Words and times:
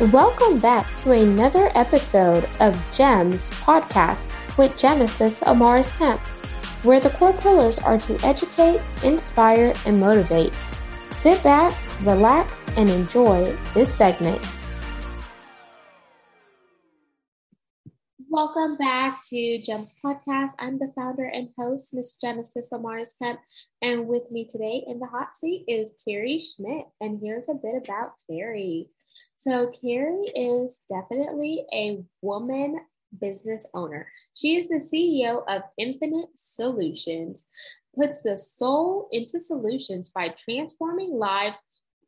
Welcome 0.00 0.58
back 0.58 0.88
to 1.02 1.12
another 1.12 1.70
episode 1.76 2.48
of 2.58 2.74
GEMS 2.92 3.48
podcast 3.50 4.28
with 4.58 4.76
Genesis 4.76 5.38
Amaris 5.42 5.96
Kemp, 5.96 6.20
where 6.84 6.98
the 6.98 7.10
core 7.10 7.32
pillars 7.34 7.78
are 7.78 7.98
to 7.98 8.26
educate, 8.26 8.80
inspire, 9.04 9.72
and 9.86 10.00
motivate. 10.00 10.52
Sit 11.20 11.40
back, 11.44 11.72
relax, 12.02 12.60
and 12.76 12.90
enjoy 12.90 13.56
this 13.72 13.94
segment. 13.94 14.44
Welcome 18.28 18.76
back 18.76 19.22
to 19.30 19.62
GEMS 19.62 19.94
Podcast. 20.04 20.54
I'm 20.58 20.80
the 20.80 20.90
founder 20.96 21.26
and 21.26 21.50
host, 21.56 21.94
Miss 21.94 22.14
Genesis 22.14 22.70
Amaris 22.72 23.16
Kemp, 23.22 23.38
and 23.80 24.08
with 24.08 24.28
me 24.32 24.44
today 24.44 24.82
in 24.88 24.98
the 24.98 25.06
hot 25.06 25.36
seat 25.36 25.66
is 25.68 25.94
Carrie 26.04 26.40
Schmidt. 26.40 26.86
And 27.00 27.20
here's 27.22 27.48
a 27.48 27.54
bit 27.54 27.80
about 27.84 28.14
Carrie. 28.28 28.88
So, 29.46 29.70
Carrie 29.78 30.32
is 30.34 30.80
definitely 30.88 31.66
a 31.70 32.02
woman 32.22 32.80
business 33.20 33.66
owner. 33.74 34.10
She 34.32 34.56
is 34.56 34.68
the 34.68 34.76
CEO 34.76 35.44
of 35.46 35.60
Infinite 35.76 36.30
Solutions, 36.34 37.44
puts 37.94 38.22
the 38.22 38.38
soul 38.38 39.06
into 39.12 39.38
solutions 39.38 40.08
by 40.08 40.30
transforming 40.30 41.18
lives 41.18 41.60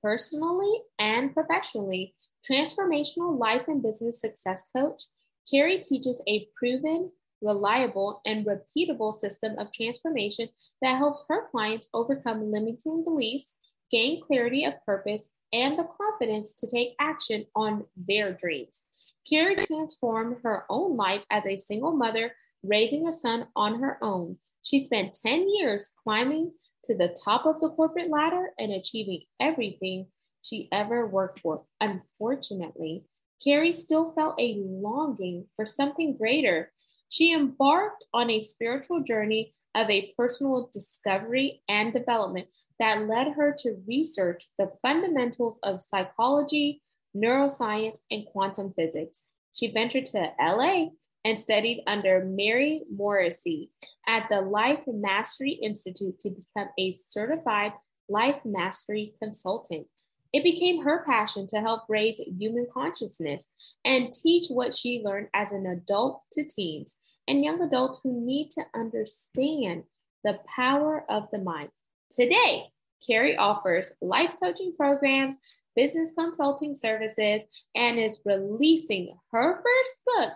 personally 0.03 0.81
and 0.99 1.35
professionally. 1.35 2.15
Transformational 2.51 3.39
life 3.39 3.69
and 3.69 3.83
business 3.83 4.19
success 4.19 4.65
coach, 4.75 5.03
Carrie 5.51 5.81
teaches 5.81 6.23
a 6.27 6.49
proven, 6.57 7.13
reliable, 7.43 8.23
and 8.25 8.47
repeatable 8.47 9.19
system 9.19 9.59
of 9.59 9.71
transformation 9.73 10.49
that 10.81 10.97
helps 10.97 11.23
her 11.29 11.51
clients 11.51 11.87
overcome 11.93 12.51
limiting 12.51 13.05
beliefs, 13.05 13.53
gain 13.91 14.23
clarity 14.23 14.65
of 14.65 14.73
purpose, 14.87 15.29
and 15.53 15.79
the 15.79 15.87
confidence 15.97 16.53
to 16.55 16.67
take 16.67 16.95
action 17.01 17.47
on 17.55 17.85
their 17.97 18.33
dreams. 18.33 18.83
Carrie 19.29 19.57
transformed 19.57 20.37
her 20.43 20.65
own 20.69 20.97
life 20.97 21.23
as 21.31 21.45
a 21.47 21.57
single 21.57 21.93
mother, 21.93 22.33
raising 22.63 23.09
a 23.09 23.13
son 23.13 23.47
on 23.57 23.81
her 23.81 23.99
own. 24.03 24.39
She 24.63 24.85
spent 24.85 25.19
10 25.23 25.49
years 25.49 25.93
climbing 26.03 26.53
to 26.85 26.97
the 26.97 27.17
top 27.25 27.47
of 27.47 27.61
the 27.61 27.71
corporate 27.71 28.11
ladder 28.11 28.51
and 28.59 28.73
achieving 28.73 29.23
everything 29.41 30.07
she 30.43 30.69
ever 30.71 31.07
worked 31.07 31.41
for. 31.41 31.65
Unfortunately, 31.81 33.05
Carrie 33.45 33.73
still 33.73 34.13
felt 34.13 34.37
a 34.39 34.55
longing 34.59 35.47
for 35.57 35.67
something 35.67 36.17
greater. 36.17 36.73
She 37.09 37.33
embarked 37.33 38.05
on 38.15 38.31
a 38.31 38.41
spiritual 38.41 39.03
journey 39.03 39.55
of 39.75 39.91
a 39.91 40.13
personal 40.17 40.71
discovery 40.73 41.63
and 41.69 41.93
development 41.93 42.49
that 42.79 43.09
led 43.09 43.29
her 43.29 43.55
to 43.61 43.83
research 43.87 44.49
the 44.59 44.71
fundamentals 44.83 45.59
of 45.63 45.83
psychology, 45.83 46.83
neuroscience, 47.17 47.99
and 48.11 48.27
quantum 48.27 48.73
physics. 48.75 49.25
She 49.55 49.73
ventured 49.73 50.07
to 50.07 50.33
LA 50.41 50.89
and 51.25 51.41
studied 51.41 51.83
under 51.87 52.25
Mary 52.25 52.85
Morrissey 52.95 53.71
at 54.07 54.29
the 54.29 54.41
Life 54.41 54.83
Mastery 54.87 55.53
Institute 55.53 56.19
to 56.21 56.31
become 56.31 56.69
a 56.79 56.95
certified 57.09 57.73
life 58.09 58.41
mastery 58.45 59.15
consultant. 59.21 59.87
It 60.33 60.45
became 60.45 60.85
her 60.85 61.05
passion 61.05 61.47
to 61.49 61.61
help 61.61 61.85
raise 61.89 62.19
human 62.19 62.67
consciousness 62.73 63.49
and 63.85 64.13
teach 64.13 64.49
what 64.49 64.75
she 64.75 65.03
learned 65.05 65.29
as 65.35 65.53
an 65.53 65.67
adult 65.67 66.23
to 66.33 66.45
teens 66.45 66.95
and 67.27 67.45
young 67.45 67.63
adults 67.63 68.01
who 68.03 68.25
need 68.25 68.51
to 68.53 68.63
understand 68.75 69.85
the 70.25 70.39
power 70.55 71.05
of 71.09 71.29
the 71.33 71.39
mind. 71.39 71.71
Today, 72.11 72.67
Carrie 73.07 73.37
offers 73.37 73.93
life 74.01 74.33
coaching 74.43 74.75
programs, 74.77 75.39
business 75.75 76.13
consulting 76.17 76.75
services, 76.75 77.43
and 77.75 77.99
is 77.99 78.21
releasing 78.25 79.17
her 79.33 79.63
first 79.63 80.01
book, 80.07 80.33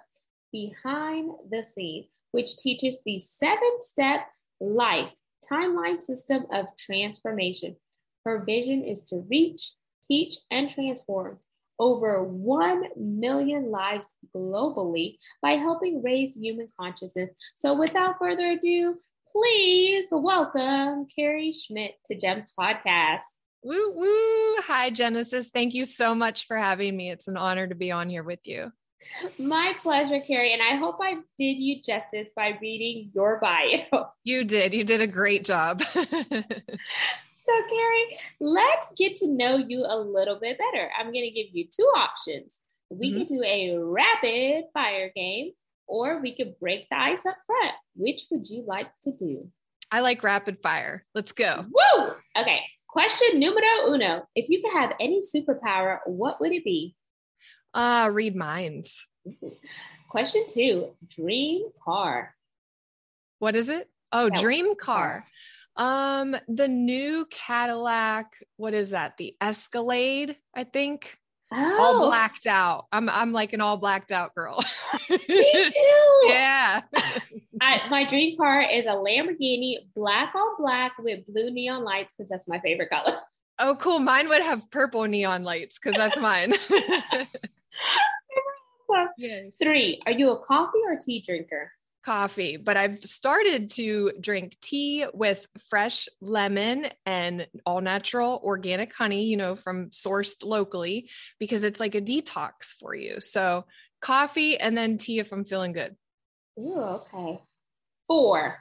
Behind 0.52 1.30
the 1.50 1.62
Screen, 1.62 2.06
which 2.32 2.56
teaches 2.56 2.98
the 3.04 3.20
seven 3.20 3.78
step 3.80 4.26
life 4.60 5.12
timeline 5.50 6.00
system 6.02 6.46
of 6.52 6.76
transformation. 6.76 7.76
Her 8.24 8.44
vision 8.44 8.84
is 8.84 9.02
to 9.02 9.24
reach, 9.30 9.72
teach, 10.06 10.34
and 10.50 10.68
transform 10.68 11.38
over 11.78 12.22
1 12.22 12.84
million 12.96 13.70
lives 13.70 14.06
globally 14.36 15.16
by 15.40 15.52
helping 15.52 16.02
raise 16.02 16.36
human 16.36 16.68
consciousness. 16.78 17.30
So, 17.56 17.74
without 17.74 18.18
further 18.18 18.50
ado, 18.50 18.98
please 19.32 20.06
welcome 20.10 21.06
Carrie 21.14 21.52
Schmidt 21.52 21.94
to 22.06 22.16
GEMS 22.16 22.52
Podcast. 22.58 23.20
Woo 23.62 23.92
woo. 23.94 24.56
Hi, 24.62 24.90
Genesis. 24.90 25.50
Thank 25.50 25.74
you 25.74 25.84
so 25.84 26.14
much 26.14 26.46
for 26.46 26.56
having 26.56 26.96
me. 26.96 27.10
It's 27.10 27.28
an 27.28 27.36
honor 27.36 27.66
to 27.66 27.74
be 27.74 27.90
on 27.90 28.08
here 28.08 28.22
with 28.22 28.40
you. 28.44 28.72
My 29.38 29.74
pleasure, 29.82 30.20
Carrie. 30.20 30.52
And 30.52 30.62
I 30.62 30.76
hope 30.76 30.98
I 31.02 31.16
did 31.36 31.58
you 31.58 31.82
justice 31.82 32.30
by 32.34 32.58
reading 32.60 33.10
your 33.14 33.40
bio. 33.40 34.08
You 34.24 34.44
did. 34.44 34.74
You 34.74 34.84
did 34.84 35.00
a 35.00 35.06
great 35.06 35.44
job. 35.44 35.82
so, 35.82 36.04
Carrie, 36.08 38.18
let's 38.40 38.92
get 38.96 39.16
to 39.16 39.26
know 39.26 39.56
you 39.56 39.84
a 39.88 39.98
little 39.98 40.38
bit 40.38 40.58
better. 40.58 40.90
I'm 40.98 41.06
going 41.06 41.24
to 41.24 41.30
give 41.30 41.46
you 41.52 41.64
two 41.64 41.90
options. 41.96 42.58
We 42.90 43.10
mm-hmm. 43.10 43.18
can 43.18 43.26
do 43.26 43.42
a 43.42 43.78
rapid 43.78 44.64
fire 44.74 45.10
game 45.14 45.52
or 45.90 46.20
we 46.20 46.34
could 46.34 46.58
break 46.60 46.88
the 46.88 46.98
ice 46.98 47.26
up 47.26 47.36
front. 47.46 47.74
Which 47.96 48.22
would 48.30 48.48
you 48.48 48.64
like 48.66 48.88
to 49.02 49.12
do? 49.12 49.50
I 49.90 50.00
like 50.00 50.22
rapid 50.22 50.62
fire. 50.62 51.04
Let's 51.14 51.32
go. 51.32 51.66
Woo! 51.68 52.12
Okay. 52.38 52.60
Question 52.88 53.40
numero 53.40 53.88
uno. 53.92 54.22
If 54.34 54.48
you 54.48 54.62
could 54.62 54.72
have 54.72 54.92
any 55.00 55.20
superpower, 55.20 55.98
what 56.06 56.40
would 56.40 56.52
it 56.52 56.64
be? 56.64 56.94
Uh, 57.74 58.08
read 58.12 58.36
minds. 58.36 59.06
Question 60.10 60.46
two. 60.48 60.90
Dream 61.06 61.66
car. 61.84 62.34
What 63.40 63.56
is 63.56 63.68
it? 63.68 63.88
Oh, 64.12 64.30
yeah, 64.32 64.40
dream 64.40 64.76
car. 64.76 65.24
Um, 65.76 66.36
the 66.48 66.68
new 66.68 67.26
Cadillac, 67.30 68.34
what 68.56 68.74
is 68.74 68.90
that? 68.90 69.16
The 69.16 69.36
Escalade, 69.40 70.36
I 70.54 70.64
think. 70.64 71.16
Oh. 71.52 71.80
All 71.80 72.06
blacked 72.08 72.46
out. 72.46 72.86
I'm 72.92 73.08
I'm 73.08 73.32
like 73.32 73.52
an 73.52 73.60
all 73.60 73.76
blacked 73.76 74.12
out 74.12 74.34
girl. 74.34 74.60
Me 75.08 75.18
too. 75.18 76.20
yeah. 76.26 76.82
I, 77.60 77.82
my 77.90 78.04
dream 78.04 78.36
car 78.36 78.62
is 78.62 78.86
a 78.86 78.90
Lamborghini, 78.90 79.78
black 79.94 80.34
on 80.34 80.56
black 80.58 80.92
with 80.98 81.26
blue 81.26 81.50
neon 81.50 81.84
lights 81.84 82.14
because 82.16 82.30
that's 82.30 82.48
my 82.48 82.60
favorite 82.60 82.90
color. 82.90 83.18
Oh, 83.62 83.76
cool. 83.76 83.98
Mine 83.98 84.30
would 84.30 84.40
have 84.40 84.70
purple 84.70 85.04
neon 85.04 85.44
lights 85.44 85.78
because 85.78 85.94
that's 85.94 86.18
mine. 86.18 86.54
yes. 89.18 89.52
Three. 89.62 90.00
Are 90.06 90.12
you 90.12 90.30
a 90.30 90.42
coffee 90.46 90.78
or 90.82 90.96
tea 90.96 91.20
drinker? 91.20 91.70
Coffee, 92.04 92.56
but 92.56 92.76
I've 92.76 92.98
started 93.00 93.70
to 93.72 94.12
drink 94.20 94.56
tea 94.62 95.06
with 95.12 95.46
fresh 95.68 96.08
lemon 96.20 96.88
and 97.06 97.46
all 97.66 97.80
natural 97.80 98.40
organic 98.42 98.92
honey, 98.92 99.24
you 99.24 99.36
know, 99.36 99.56
from 99.56 99.90
sourced 99.90 100.44
locally 100.44 101.10
because 101.38 101.64
it's 101.64 101.80
like 101.80 101.94
a 101.94 102.00
detox 102.00 102.74
for 102.78 102.94
you. 102.94 103.20
So, 103.20 103.64
coffee 104.00 104.58
and 104.58 104.76
then 104.76 104.98
tea 104.98 105.18
if 105.18 105.32
I'm 105.32 105.44
feeling 105.44 105.72
good. 105.72 105.94
Ooh, 106.58 106.80
okay. 106.80 107.40
Four. 108.08 108.58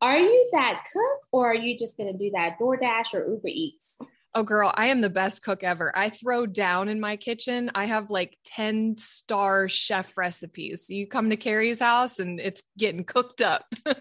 Are 0.00 0.18
you 0.18 0.50
that 0.52 0.84
cook 0.92 1.26
or 1.32 1.50
are 1.50 1.54
you 1.54 1.76
just 1.76 1.96
going 1.96 2.12
to 2.12 2.18
do 2.18 2.30
that 2.34 2.58
DoorDash 2.60 3.14
or 3.14 3.28
Uber 3.28 3.48
Eats? 3.48 3.98
Oh, 4.38 4.44
girl, 4.44 4.70
I 4.72 4.86
am 4.86 5.00
the 5.00 5.10
best 5.10 5.42
cook 5.42 5.64
ever. 5.64 5.90
I 5.98 6.10
throw 6.10 6.46
down 6.46 6.88
in 6.88 7.00
my 7.00 7.16
kitchen. 7.16 7.72
I 7.74 7.86
have 7.86 8.08
like 8.08 8.38
10 8.44 8.96
star 8.98 9.66
chef 9.68 10.16
recipes. 10.16 10.86
So 10.86 10.92
you 10.92 11.08
come 11.08 11.30
to 11.30 11.36
Carrie's 11.36 11.80
house 11.80 12.20
and 12.20 12.38
it's 12.38 12.62
getting 12.78 13.02
cooked 13.02 13.40
up. 13.40 13.64
so 13.84 13.96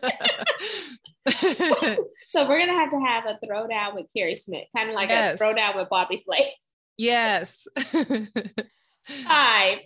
we're 2.47 2.59
going 2.59 2.67
to 2.67 2.75
have 2.75 2.91
to 2.91 2.99
have 2.99 3.23
a 3.25 3.39
throwdown 3.43 3.95
with 3.95 4.05
Carrie 4.15 4.35
Schmidt, 4.35 4.67
kind 4.75 4.89
of 4.89 4.95
like 4.95 5.09
yes. 5.09 5.41
a 5.41 5.43
throwdown 5.43 5.75
with 5.75 5.89
Bobby 5.89 6.23
Flay. 6.23 6.53
yes. 6.97 7.67
Five. 9.27 9.79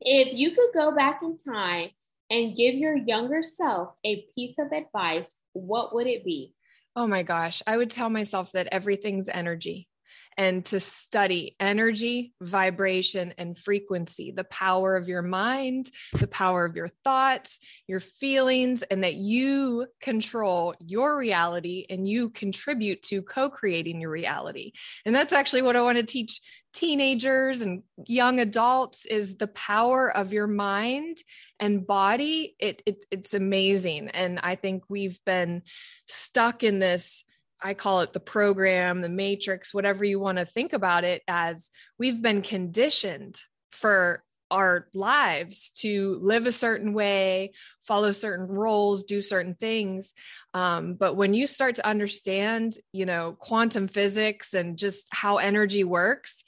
If 0.00 0.34
you 0.34 0.50
could 0.50 0.70
go 0.74 0.96
back 0.96 1.20
in 1.22 1.38
time 1.38 1.90
and 2.28 2.56
give 2.56 2.74
your 2.74 2.96
younger 2.96 3.44
self 3.44 3.90
a 4.04 4.26
piece 4.34 4.58
of 4.58 4.72
advice, 4.72 5.36
what 5.52 5.94
would 5.94 6.08
it 6.08 6.24
be? 6.24 6.54
Oh 6.94 7.06
my 7.06 7.22
gosh, 7.22 7.62
I 7.66 7.76
would 7.76 7.90
tell 7.90 8.10
myself 8.10 8.52
that 8.52 8.68
everything's 8.70 9.30
energy 9.30 9.88
and 10.36 10.64
to 10.66 10.80
study 10.80 11.56
energy, 11.60 12.32
vibration, 12.40 13.34
and 13.38 13.56
frequency, 13.56 14.30
the 14.30 14.44
power 14.44 14.96
of 14.96 15.08
your 15.08 15.22
mind, 15.22 15.90
the 16.12 16.26
power 16.26 16.64
of 16.64 16.76
your 16.76 16.88
thoughts, 17.04 17.58
your 17.86 18.00
feelings, 18.00 18.82
and 18.82 19.04
that 19.04 19.14
you 19.14 19.86
control 20.00 20.74
your 20.80 21.16
reality 21.18 21.86
and 21.88 22.08
you 22.08 22.30
contribute 22.30 23.02
to 23.02 23.22
co 23.22 23.50
creating 23.50 24.00
your 24.00 24.10
reality. 24.10 24.72
And 25.04 25.14
that's 25.14 25.32
actually 25.32 25.62
what 25.62 25.76
I 25.76 25.82
want 25.82 25.98
to 25.98 26.04
teach 26.04 26.40
teenagers 26.72 27.60
and 27.60 27.82
young 28.06 28.40
adults 28.40 29.04
is 29.04 29.36
the 29.36 29.46
power 29.48 30.10
of 30.14 30.32
your 30.32 30.46
mind 30.46 31.18
and 31.60 31.86
body. 31.86 32.56
It, 32.58 32.82
it, 32.86 33.04
it's 33.10 33.34
amazing. 33.34 34.08
And 34.08 34.38
i 34.42 34.54
think 34.54 34.84
we've 34.88 35.18
been 35.24 35.62
stuck 36.08 36.62
in 36.62 36.78
this 36.78 37.24
I 37.62 37.74
call 37.74 38.00
it 38.00 38.12
the 38.12 38.20
program, 38.20 39.02
the 39.02 39.08
matrix, 39.08 39.72
whatever 39.72 40.04
you 40.04 40.18
want 40.18 40.38
to 40.38 40.44
think 40.44 40.72
about 40.72 41.04
it 41.04 41.22
as 41.28 41.70
we've 41.98 42.20
been 42.20 42.42
conditioned 42.42 43.38
for 43.70 44.24
our 44.52 44.86
lives 44.92 45.70
to 45.78 46.18
live 46.22 46.44
a 46.46 46.52
certain 46.52 46.92
way, 46.92 47.52
follow 47.86 48.12
certain 48.12 48.46
roles, 48.46 49.04
do 49.04 49.22
certain 49.22 49.54
things. 49.54 50.12
Um, 50.52 50.94
but 50.94 51.16
when 51.16 51.32
you 51.32 51.46
start 51.46 51.76
to 51.76 51.86
understand, 51.86 52.74
you 52.92 53.06
know, 53.06 53.34
quantum 53.38 53.88
physics 53.88 54.52
and 54.52 54.76
just 54.76 55.08
how 55.10 55.38
energy 55.38 55.84
works, 55.84 56.44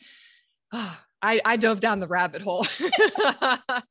oh, 0.72 0.98
I, 1.22 1.40
I 1.44 1.56
dove 1.56 1.80
down 1.80 2.00
the 2.00 2.06
rabbit 2.06 2.42
hole. 2.42 2.66
but 2.78 3.82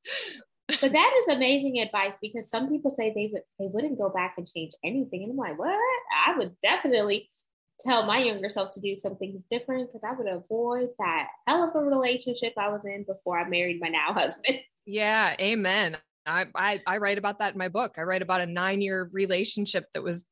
that 0.67 1.13
is 1.17 1.27
amazing 1.35 1.79
advice 1.79 2.17
because 2.21 2.49
some 2.49 2.69
people 2.69 2.91
say 2.91 3.11
they 3.15 3.31
would 3.33 3.41
they 3.57 3.65
wouldn't 3.65 3.97
go 3.97 4.09
back 4.09 4.35
and 4.37 4.47
change 4.55 4.71
anything 4.83 5.23
and 5.23 5.31
i'm 5.31 5.37
like 5.37 5.57
what 5.57 5.69
i 5.69 6.37
would 6.37 6.55
definitely 6.61 7.29
tell 7.79 8.05
my 8.05 8.19
younger 8.19 8.49
self 8.49 8.71
to 8.71 8.79
do 8.79 8.95
something 8.95 9.43
different 9.49 9.87
because 9.87 10.03
i 10.03 10.13
would 10.15 10.27
avoid 10.27 10.89
that 10.99 11.27
hell 11.47 11.67
of 11.67 11.75
a 11.75 11.79
relationship 11.79 12.53
i 12.57 12.69
was 12.69 12.81
in 12.85 13.03
before 13.03 13.39
i 13.39 13.47
married 13.47 13.79
my 13.81 13.87
now 13.89 14.13
husband 14.13 14.59
yeah 14.85 15.35
amen 15.39 15.97
I, 16.25 16.45
I, 16.55 16.81
I 16.87 16.97
write 16.97 17.17
about 17.17 17.39
that 17.39 17.51
in 17.51 17.57
my 17.57 17.67
book. 17.67 17.95
I 17.97 18.03
write 18.03 18.21
about 18.21 18.39
a 18.39 18.45
nine 18.45 18.81
year 18.81 19.09
relationship 19.11 19.87
that 19.93 20.03
was, 20.03 20.25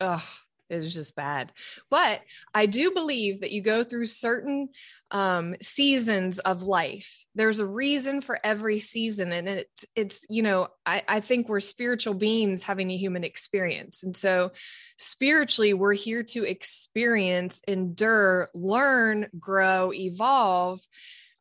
ugh, 0.00 0.22
it 0.70 0.76
was 0.76 0.94
just 0.94 1.14
bad. 1.14 1.52
But 1.90 2.20
I 2.54 2.66
do 2.66 2.90
believe 2.92 3.40
that 3.40 3.52
you 3.52 3.62
go 3.62 3.84
through 3.84 4.06
certain 4.06 4.70
um, 5.10 5.54
seasons 5.62 6.38
of 6.40 6.62
life. 6.62 7.24
There's 7.34 7.60
a 7.60 7.66
reason 7.66 8.20
for 8.20 8.38
every 8.42 8.80
season, 8.80 9.32
and 9.32 9.48
it's 9.48 9.84
it's 9.94 10.26
you 10.28 10.42
know 10.42 10.68
I, 10.84 11.02
I 11.06 11.20
think 11.20 11.48
we're 11.48 11.60
spiritual 11.60 12.14
beings 12.14 12.62
having 12.62 12.90
a 12.90 12.96
human 12.96 13.24
experience, 13.24 14.02
and 14.02 14.16
so 14.16 14.52
spiritually 14.98 15.74
we're 15.74 15.92
here 15.92 16.22
to 16.22 16.44
experience, 16.44 17.62
endure, 17.68 18.50
learn, 18.54 19.28
grow, 19.38 19.92
evolve 19.92 20.80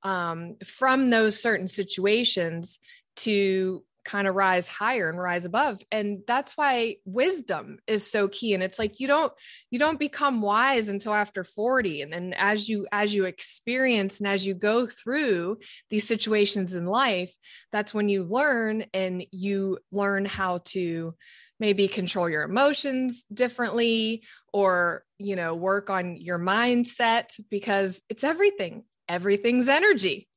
um, 0.04 0.58
from 0.66 1.10
those 1.10 1.42
certain 1.42 1.68
situations 1.68 2.80
to 3.16 3.84
kind 4.04 4.28
of 4.28 4.36
rise 4.36 4.68
higher 4.68 5.10
and 5.10 5.20
rise 5.20 5.46
above 5.46 5.80
and 5.92 6.20
that's 6.28 6.58
why 6.58 6.96
wisdom 7.06 7.78
is 7.88 8.10
so 8.10 8.28
key 8.28 8.54
and 8.54 8.64
it's 8.64 8.80
like 8.80 9.00
you 9.00 9.08
don't 9.08 9.32
you 9.72 9.80
don't 9.80 10.00
become 10.00 10.42
wise 10.42 10.90
until 10.90 11.14
after 11.14 11.44
40 11.44 12.02
and 12.02 12.14
then 12.14 12.34
as 12.38 12.68
you 12.68 12.88
as 12.92 13.14
you 13.14 13.26
experience 13.26 14.20
and 14.20 14.28
as 14.28 14.46
you 14.46 14.54
go 14.54 14.88
through 14.88 15.58
these 15.90 16.08
situations 16.08 16.76
in 16.76 16.86
life 16.86 17.34
that's 17.72 17.94
when 17.94 18.10
you 18.10 18.24
learn 18.24 18.86
and 18.94 19.26
you 19.32 19.78
learn 19.92 20.26
how 20.26 20.60
to 20.66 21.14
maybe 21.60 21.88
control 21.88 22.30
your 22.30 22.44
emotions 22.44 23.26
differently 23.34 24.24
or 24.52 25.06
you 25.18 25.36
know 25.36 25.56
work 25.56 25.90
on 25.90 26.18
your 26.18 26.38
mindset 26.38 27.40
because 27.50 28.02
it's 28.10 28.24
everything. 28.24 28.84
Everything's 29.08 29.68
energy 29.68 30.28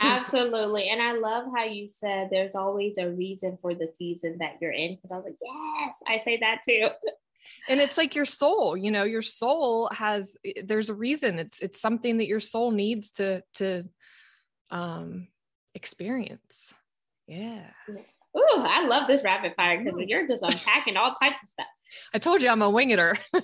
Absolutely. 0.00 0.88
And 0.88 1.00
I 1.00 1.12
love 1.12 1.44
how 1.54 1.64
you 1.64 1.88
said 1.88 2.28
there's 2.30 2.54
always 2.54 2.98
a 2.98 3.08
reason 3.08 3.58
for 3.62 3.74
the 3.74 3.88
season 3.96 4.38
that 4.40 4.56
you're 4.60 4.72
in. 4.72 4.96
Because 4.96 5.12
I 5.12 5.16
was 5.16 5.24
like, 5.24 5.36
yes, 5.40 5.94
I 6.08 6.18
say 6.18 6.38
that 6.38 6.60
too. 6.68 6.88
and 7.68 7.80
it's 7.80 7.98
like 7.98 8.14
your 8.14 8.24
soul 8.24 8.76
you 8.76 8.90
know 8.90 9.04
your 9.04 9.22
soul 9.22 9.88
has 9.92 10.36
there's 10.64 10.88
a 10.88 10.94
reason 10.94 11.38
it's 11.38 11.60
it's 11.60 11.80
something 11.80 12.18
that 12.18 12.26
your 12.26 12.40
soul 12.40 12.70
needs 12.70 13.10
to 13.10 13.42
to 13.54 13.84
um 14.70 15.28
experience 15.74 16.72
yeah 17.26 17.66
Ooh, 18.36 18.42
I 18.56 18.86
love 18.86 19.06
this 19.06 19.22
rapid 19.22 19.54
fire 19.56 19.82
because 19.82 19.98
you're 20.06 20.26
just 20.26 20.42
unpacking 20.42 20.96
all 20.96 21.14
types 21.14 21.42
of 21.42 21.48
stuff. 21.50 21.66
I 22.14 22.18
told 22.18 22.42
you 22.42 22.48
I'm 22.48 22.62
a 22.62 22.70
wingeter. 22.70 23.16
so 23.34 23.40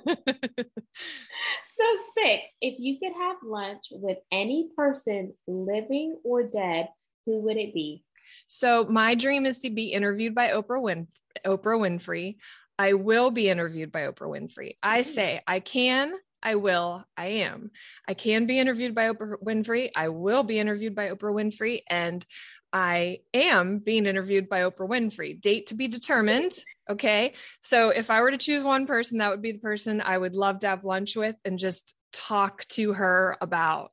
six, 2.17 2.43
if 2.61 2.79
you 2.79 2.99
could 2.99 3.13
have 3.19 3.37
lunch 3.45 3.87
with 3.91 4.19
any 4.31 4.71
person 4.77 5.35
living 5.47 6.19
or 6.25 6.43
dead, 6.45 6.89
who 7.27 7.43
would 7.43 7.57
it 7.57 7.75
be? 7.75 8.05
So 8.47 8.85
my 8.85 9.15
dream 9.15 9.47
is 9.47 9.61
to 9.61 9.71
be 9.71 9.93
interviewed 9.93 10.35
by 10.35 10.49
Oprah 10.49 10.81
Win- 10.81 11.09
Oprah 11.45 11.79
Winfrey. 11.79 12.37
I 12.79 12.95
will 12.95 13.31
be 13.31 13.49
interviewed 13.49 13.93
by 13.93 14.03
Oprah 14.03 14.29
Winfrey. 14.29 14.77
I 14.83 15.01
mm-hmm. 15.01 15.11
say 15.11 15.41
I 15.47 15.61
can, 15.61 16.15
I 16.43 16.55
will, 16.55 17.05
I 17.17 17.27
am. 17.27 17.71
I 18.07 18.15
can 18.15 18.47
be 18.47 18.59
interviewed 18.59 18.95
by 18.95 19.13
Oprah 19.13 19.43
Winfrey. 19.43 19.91
I 19.97 20.09
will 20.09 20.45
be 20.45 20.59
interviewed 20.59 20.95
by 20.95 21.09
Oprah 21.09 21.35
Winfrey. 21.35 21.83
And 21.89 22.25
I 22.73 23.21
am 23.33 23.79
being 23.79 24.07
interviewed 24.07 24.49
by 24.49 24.61
Oprah 24.61 24.89
Winfrey. 24.89 25.41
Date 25.41 25.69
to 25.69 25.75
be 25.75 25.89
determined. 25.89 26.53
Okay. 26.91 27.35
So 27.61 27.91
if 27.91 28.11
I 28.11 28.21
were 28.21 28.31
to 28.31 28.39
choose 28.39 28.63
one 28.63 28.87
person, 28.87 29.19
that 29.19 29.31
would 29.31 29.43
be 29.43 29.53
the 29.53 29.59
person 29.59 30.01
I 30.01 30.17
would 30.17 30.35
love 30.35 30.61
to 30.61 30.69
have 30.69 30.85
lunch 30.85 31.17
with 31.17 31.37
and 31.45 31.59
just 31.59 31.95
talk 32.13 32.67
to 32.69 32.93
her 32.95 33.37
about 33.41 33.93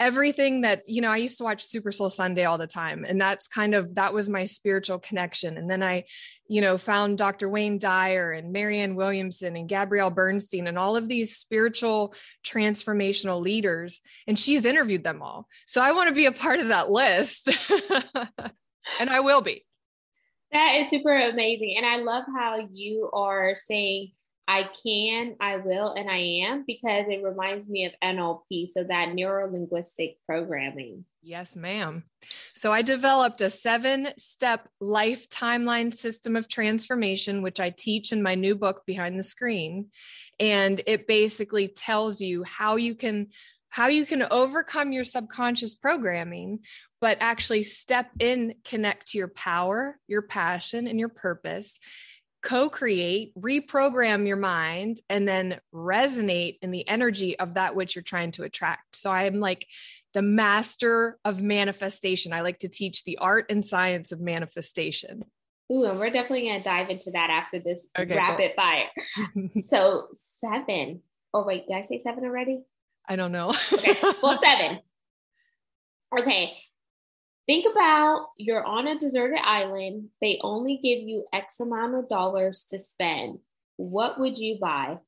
everything 0.00 0.62
that 0.62 0.82
you 0.86 1.02
know 1.02 1.10
i 1.10 1.18
used 1.18 1.36
to 1.36 1.44
watch 1.44 1.62
super 1.62 1.92
soul 1.92 2.08
sunday 2.08 2.44
all 2.44 2.56
the 2.56 2.66
time 2.66 3.04
and 3.06 3.20
that's 3.20 3.46
kind 3.46 3.74
of 3.74 3.94
that 3.94 4.14
was 4.14 4.28
my 4.28 4.46
spiritual 4.46 4.98
connection. 4.98 5.58
And 5.58 5.70
then 5.70 5.82
i 5.82 6.04
you 6.48 6.62
know 6.62 6.78
found 6.78 7.18
dr 7.18 7.46
wayne 7.48 7.78
dyer 7.78 8.32
and 8.32 8.50
marianne 8.50 8.96
williamson 8.96 9.54
and 9.56 9.68
gabrielle 9.68 10.10
bernstein 10.10 10.66
and 10.66 10.78
all 10.78 10.96
of 10.96 11.06
these 11.06 11.36
spiritual 11.36 12.14
transformational 12.44 13.40
leaders 13.42 14.00
and 14.26 14.38
she's 14.38 14.64
interviewed 14.64 15.04
them 15.04 15.20
all. 15.22 15.46
So 15.66 15.82
i 15.82 15.92
want 15.92 16.08
to 16.08 16.14
be 16.14 16.26
a 16.26 16.32
part 16.32 16.58
of 16.58 16.68
that 16.68 16.88
list. 16.90 17.50
And 18.98 19.08
i 19.08 19.20
will 19.20 19.40
be. 19.40 19.64
That 20.50 20.78
is 20.80 20.90
super 20.90 21.14
amazing 21.16 21.74
and 21.76 21.86
i 21.86 21.98
love 21.98 22.24
how 22.34 22.66
you 22.72 23.08
are 23.12 23.54
saying 23.56 24.12
I 24.50 24.68
can, 24.82 25.36
I 25.38 25.58
will, 25.58 25.92
and 25.92 26.10
I 26.10 26.48
am 26.48 26.64
because 26.66 27.06
it 27.08 27.22
reminds 27.22 27.68
me 27.68 27.84
of 27.84 27.92
NLP. 28.02 28.72
So 28.72 28.82
that 28.82 29.14
neuro 29.14 29.48
linguistic 29.48 30.16
programming. 30.26 31.04
Yes, 31.22 31.54
ma'am. 31.54 32.02
So 32.52 32.72
I 32.72 32.82
developed 32.82 33.42
a 33.42 33.48
seven 33.48 34.08
step 34.18 34.68
life 34.80 35.28
timeline 35.28 35.94
system 35.94 36.34
of 36.34 36.48
transformation, 36.48 37.42
which 37.42 37.60
I 37.60 37.70
teach 37.70 38.10
in 38.10 38.24
my 38.24 38.34
new 38.34 38.56
book, 38.56 38.82
Behind 38.86 39.16
the 39.16 39.22
Screen. 39.22 39.90
And 40.40 40.80
it 40.84 41.06
basically 41.06 41.68
tells 41.68 42.20
you 42.20 42.42
how 42.42 42.74
you 42.74 42.96
can 42.96 43.28
how 43.68 43.86
you 43.86 44.04
can 44.04 44.26
overcome 44.32 44.90
your 44.90 45.04
subconscious 45.04 45.76
programming 45.76 46.58
but 47.00 47.16
actually 47.20 47.62
step 47.62 48.10
in 48.18 48.52
connect 48.64 49.12
to 49.12 49.18
your 49.18 49.28
power 49.28 49.96
your 50.08 50.22
passion 50.22 50.88
and 50.88 50.98
your 50.98 51.08
purpose 51.08 51.78
co-create 52.42 53.34
reprogram 53.34 54.26
your 54.26 54.36
mind 54.36 55.00
and 55.08 55.28
then 55.28 55.60
resonate 55.74 56.58
in 56.62 56.70
the 56.70 56.86
energy 56.88 57.38
of 57.38 57.54
that 57.54 57.74
which 57.74 57.94
you're 57.94 58.02
trying 58.02 58.32
to 58.32 58.44
attract. 58.44 58.96
So 58.96 59.10
i'm 59.10 59.40
like 59.40 59.66
the 60.12 60.22
master 60.22 61.18
of 61.24 61.40
manifestation. 61.40 62.32
I 62.32 62.40
like 62.40 62.58
to 62.60 62.68
teach 62.68 63.04
the 63.04 63.18
art 63.18 63.46
and 63.48 63.64
science 63.64 64.10
of 64.10 64.20
manifestation. 64.20 65.24
Ooh, 65.72 65.84
and 65.84 66.00
we're 66.00 66.10
definitely 66.10 66.48
going 66.48 66.58
to 66.58 66.64
dive 66.64 66.90
into 66.90 67.12
that 67.12 67.30
after 67.30 67.60
this 67.60 67.86
okay, 67.96 68.16
rapid 68.16 68.52
cool. 68.56 68.64
fire. 68.64 69.62
So 69.68 70.08
seven. 70.40 71.02
Oh 71.32 71.44
wait 71.44 71.68
did 71.68 71.76
i 71.76 71.80
say 71.82 71.98
seven 71.98 72.24
already? 72.24 72.62
I 73.08 73.16
don't 73.16 73.32
know. 73.32 73.54
Okay 73.72 73.96
well 74.22 74.38
seven. 74.42 74.80
Okay 76.18 76.56
Think 77.50 77.66
about 77.68 78.28
you're 78.36 78.62
on 78.62 78.86
a 78.86 78.96
deserted 78.96 79.40
island. 79.42 80.10
They 80.20 80.38
only 80.40 80.76
give 80.76 81.00
you 81.00 81.24
X 81.32 81.58
amount 81.58 81.96
of 81.96 82.08
dollars 82.08 82.64
to 82.70 82.78
spend. 82.78 83.40
What 83.76 84.20
would 84.20 84.38
you 84.38 84.58
buy? 84.60 84.98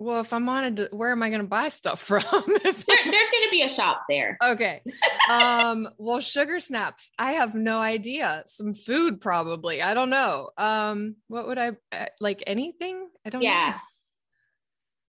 Well, 0.00 0.18
if 0.18 0.32
I'm 0.32 0.48
on 0.48 0.64
a, 0.80 0.88
where 0.96 1.12
am 1.12 1.22
I 1.22 1.28
going 1.28 1.42
to 1.42 1.46
buy 1.46 1.68
stuff 1.68 2.00
from? 2.02 2.24
there, 2.24 2.72
there's 2.72 2.82
going 2.82 3.44
to 3.44 3.48
be 3.52 3.62
a 3.62 3.68
shop 3.68 4.02
there. 4.08 4.36
Okay. 4.42 4.82
Um, 5.30 5.90
well, 5.96 6.18
sugar 6.18 6.58
snaps. 6.58 7.12
I 7.16 7.34
have 7.34 7.54
no 7.54 7.78
idea. 7.78 8.42
Some 8.46 8.74
food, 8.74 9.20
probably. 9.20 9.80
I 9.80 9.94
don't 9.94 10.10
know. 10.10 10.50
Um, 10.58 11.14
what 11.28 11.46
would 11.46 11.58
I 11.58 11.70
uh, 11.92 12.06
like? 12.20 12.42
Anything? 12.48 13.06
I 13.24 13.30
don't. 13.30 13.42
Yeah. 13.42 13.74
Know. 13.74 13.80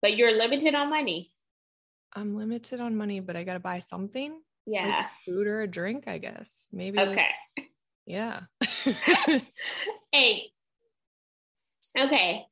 But 0.02 0.18
you're 0.18 0.36
limited 0.36 0.74
on 0.74 0.90
money. 0.90 1.34
I'm 2.14 2.36
limited 2.36 2.80
on 2.80 2.96
money, 2.96 3.20
but 3.20 3.36
I 3.36 3.44
got 3.44 3.54
to 3.54 3.60
buy 3.60 3.78
something. 3.78 4.40
Yeah. 4.68 4.86
Like 4.86 5.06
food 5.26 5.48
or 5.48 5.62
a 5.62 5.68
drink, 5.68 6.04
I 6.08 6.18
guess. 6.18 6.68
Maybe. 6.72 7.00
Okay. 7.00 7.30
Yeah. 8.06 8.42
hey. 10.12 10.52
Okay. 12.00 12.46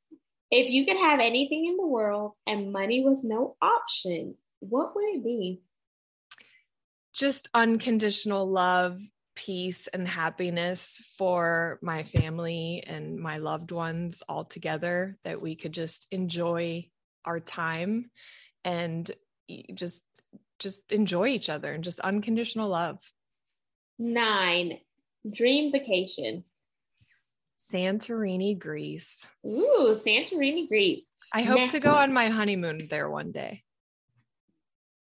If 0.49 0.69
you 0.69 0.85
could 0.85 0.97
have 0.97 1.19
anything 1.19 1.65
in 1.65 1.75
the 1.75 1.85
world 1.85 2.35
and 2.47 2.71
money 2.71 3.03
was 3.03 3.23
no 3.25 3.57
option, 3.61 4.35
what 4.59 4.95
would 4.95 5.15
it 5.15 5.23
be? 5.23 5.61
Just 7.13 7.49
unconditional 7.53 8.49
love, 8.49 8.99
peace, 9.35 9.87
and 9.87 10.07
happiness 10.07 11.01
for 11.17 11.79
my 11.81 12.03
family 12.03 12.83
and 12.87 13.19
my 13.19 13.37
loved 13.37 13.71
ones 13.71 14.23
all 14.29 14.45
together, 14.45 15.17
that 15.25 15.41
we 15.41 15.55
could 15.55 15.73
just 15.73 16.07
enjoy 16.11 16.87
our 17.25 17.41
time 17.41 18.09
and 18.63 19.11
just 19.73 20.01
just 20.59 20.91
enjoy 20.91 21.27
each 21.29 21.49
other 21.49 21.73
and 21.73 21.83
just 21.83 21.99
unconditional 21.99 22.69
love. 22.69 22.99
Nine, 23.97 24.79
dream 25.29 25.71
vacation. 25.71 26.43
Santorini, 27.59 28.57
Greece. 28.57 29.25
Ooh, 29.45 29.95
Santorini, 29.95 30.67
Greece. 30.67 31.05
I 31.33 31.41
hope 31.41 31.69
to 31.69 31.79
go 31.79 31.91
on 31.91 32.13
my 32.13 32.29
honeymoon 32.29 32.87
there 32.89 33.09
one 33.09 33.31
day. 33.31 33.63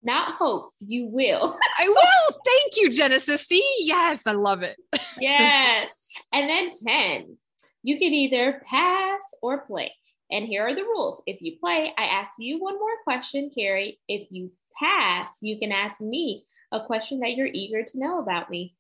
Not 0.04 0.36
hope, 0.36 0.72
you 0.80 1.08
will. 1.08 1.58
I 1.80 1.88
will. 1.88 2.40
Thank 2.46 2.74
you, 2.78 2.90
Genesis. 2.90 3.44
See, 3.44 3.64
yes, 3.80 4.28
I 4.28 4.34
love 4.34 4.62
it. 4.62 4.78
yes. 5.20 5.92
And 6.32 6.50
then 6.50 6.72
10, 6.86 7.38
you 7.84 7.98
can 7.98 8.14
either 8.14 8.62
pass 8.70 9.22
or 9.42 9.66
play. 9.66 9.94
And 10.30 10.46
here 10.46 10.68
are 10.68 10.76
the 10.76 10.84
rules. 10.84 11.22
If 11.26 11.42
you 11.42 11.58
play, 11.60 11.94
I 11.98 12.06
ask 12.06 12.32
you 12.40 12.60
one 12.60 12.80
more 12.80 13.04
question, 13.04 13.52
Carrie. 13.56 14.00
If 14.08 14.28
you 14.32 14.52
pass, 14.78 15.30
you 15.42 15.60
can 15.60 15.72
ask 15.72 16.02
me 16.02 16.46
a 16.72 16.86
question 16.86 17.20
that 17.20 17.36
you're 17.36 17.48
eager 17.48 17.84
to 17.84 18.00
know 18.00 18.20
about 18.20 18.50
me. 18.50 18.76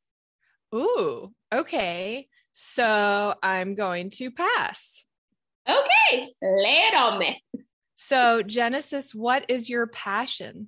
Ooh, 0.74 1.32
okay. 1.54 2.28
So 2.54 3.36
I'm 3.42 3.74
going 3.74 4.10
to 4.12 4.32
pass. 4.32 5.06
Okay, 5.68 6.34
lay 6.42 6.82
it 6.88 6.96
on 6.96 7.20
me. 7.20 7.42
So, 7.96 8.44
Genesis, 8.44 9.16
what 9.16 9.46
is 9.48 9.70
your 9.70 9.88
passion? 9.88 10.68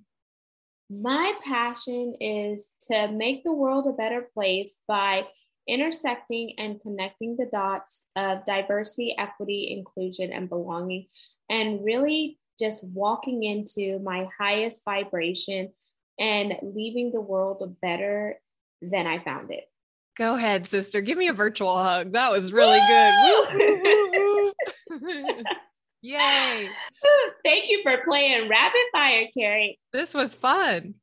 My 0.90 1.34
passion 1.44 2.16
is 2.22 2.70
to 2.90 3.10
make 3.10 3.44
the 3.44 3.52
world 3.52 3.88
a 3.88 3.94
better 3.94 4.30
place 4.34 4.76
by 4.88 5.24
intersecting 5.68 6.54
and 6.58 6.80
connecting 6.82 7.36
the 7.36 7.50
dots 7.52 8.04
of 8.16 8.46
diversity, 8.46 9.16
equity, 9.18 9.76
inclusion, 9.78 10.32
and 10.32 10.48
belonging, 10.48 11.08
and 11.50 11.84
really 11.84 12.38
just 12.60 12.84
walking 12.84 13.44
into 13.44 14.00
my 14.00 14.28
highest 14.38 14.84
vibration 14.86 15.72
and 16.20 16.54
leaving 16.62 17.12
the 17.12 17.22
world 17.22 17.76
better 17.82 18.40
than 18.82 19.08
I 19.08 19.20
found 19.20 19.52
it. 19.52 19.66
Go 20.18 20.36
ahead, 20.36 20.68
sister. 20.68 21.02
Give 21.02 21.18
me 21.18 21.28
a 21.28 21.34
virtual 21.34 21.78
hug. 21.78 22.14
That 22.14 22.32
was 22.32 22.54
really 22.54 22.80
good. 22.88 24.54
Yay. 26.02 26.70
Thank 27.46 27.70
you 27.70 27.82
for 27.84 27.98
playing 28.08 28.48
rapid 28.48 28.82
fire, 28.94 29.28
Carrie. 29.36 29.80
This 29.92 30.14
was 30.14 30.36
fun. 30.36 30.94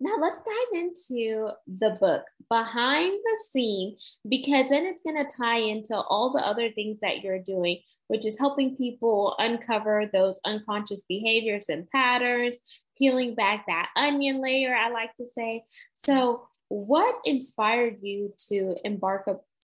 Now 0.00 0.14
let's 0.20 0.42
dive 0.42 0.82
into 0.82 1.50
the 1.66 1.96
book 2.00 2.22
behind 2.48 3.12
the 3.12 3.38
screen 3.48 3.96
because 4.28 4.68
then 4.68 4.84
it's 4.86 5.02
going 5.02 5.24
to 5.24 5.36
tie 5.36 5.58
into 5.58 5.94
all 5.94 6.32
the 6.32 6.44
other 6.44 6.70
things 6.72 6.98
that 7.02 7.22
you're 7.22 7.38
doing, 7.38 7.80
which 8.08 8.26
is 8.26 8.38
helping 8.38 8.76
people 8.76 9.34
uncover 9.38 10.08
those 10.12 10.38
unconscious 10.44 11.04
behaviors 11.08 11.68
and 11.68 11.88
patterns, 11.90 12.58
peeling 12.96 13.34
back 13.34 13.64
that 13.66 13.88
onion 13.96 14.40
layer, 14.40 14.74
I 14.74 14.90
like 14.90 15.14
to 15.16 15.26
say. 15.26 15.64
So, 15.92 16.46
what 16.68 17.16
inspired 17.24 17.98
you 18.02 18.34
to 18.48 18.76
embark 18.84 19.28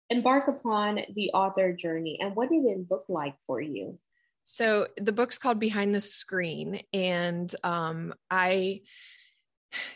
embark 0.09 0.47
upon 0.47 0.99
the 1.15 1.31
author 1.31 1.73
journey 1.73 2.17
and 2.21 2.35
what 2.35 2.49
did 2.49 2.63
it 2.63 2.85
look 2.89 3.05
like 3.09 3.35
for 3.47 3.59
you? 3.59 3.99
So, 4.43 4.87
the 4.97 5.11
book's 5.11 5.37
called 5.37 5.59
Behind 5.59 5.93
the 5.93 6.01
Screen 6.01 6.81
and 6.93 7.53
um, 7.63 8.13
I 8.29 8.81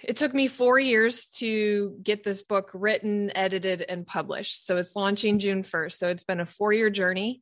it 0.03 0.17
took 0.17 0.33
me 0.33 0.47
four 0.47 0.79
years 0.79 1.25
to 1.37 1.97
get 2.03 2.23
this 2.23 2.41
book 2.41 2.71
written, 2.73 3.31
edited, 3.35 3.81
and 3.81 4.05
published. 4.05 4.65
So 4.65 4.77
it's 4.77 4.95
launching 4.95 5.39
June 5.39 5.63
1st. 5.63 5.93
So 5.93 6.09
it's 6.09 6.23
been 6.23 6.39
a 6.39 6.45
four 6.45 6.73
year 6.73 6.89
journey. 6.89 7.41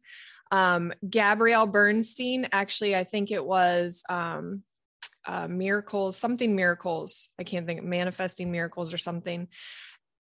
Um, 0.51 0.94
Gabrielle 1.08 1.68
Bernstein, 1.68 2.48
actually, 2.51 2.96
I 2.96 3.04
think 3.04 3.32
it 3.32 3.44
was 3.44 4.04
um, 4.10 4.63
uh, 5.25 5.48
Miracles, 5.48 6.18
something 6.18 6.56
Miracles. 6.56 7.30
I 7.39 7.44
can't 7.44 7.66
think, 7.66 7.84
Manifesting 7.84 8.51
Miracles 8.51 8.94
or 8.94 8.98
something. 8.98 9.48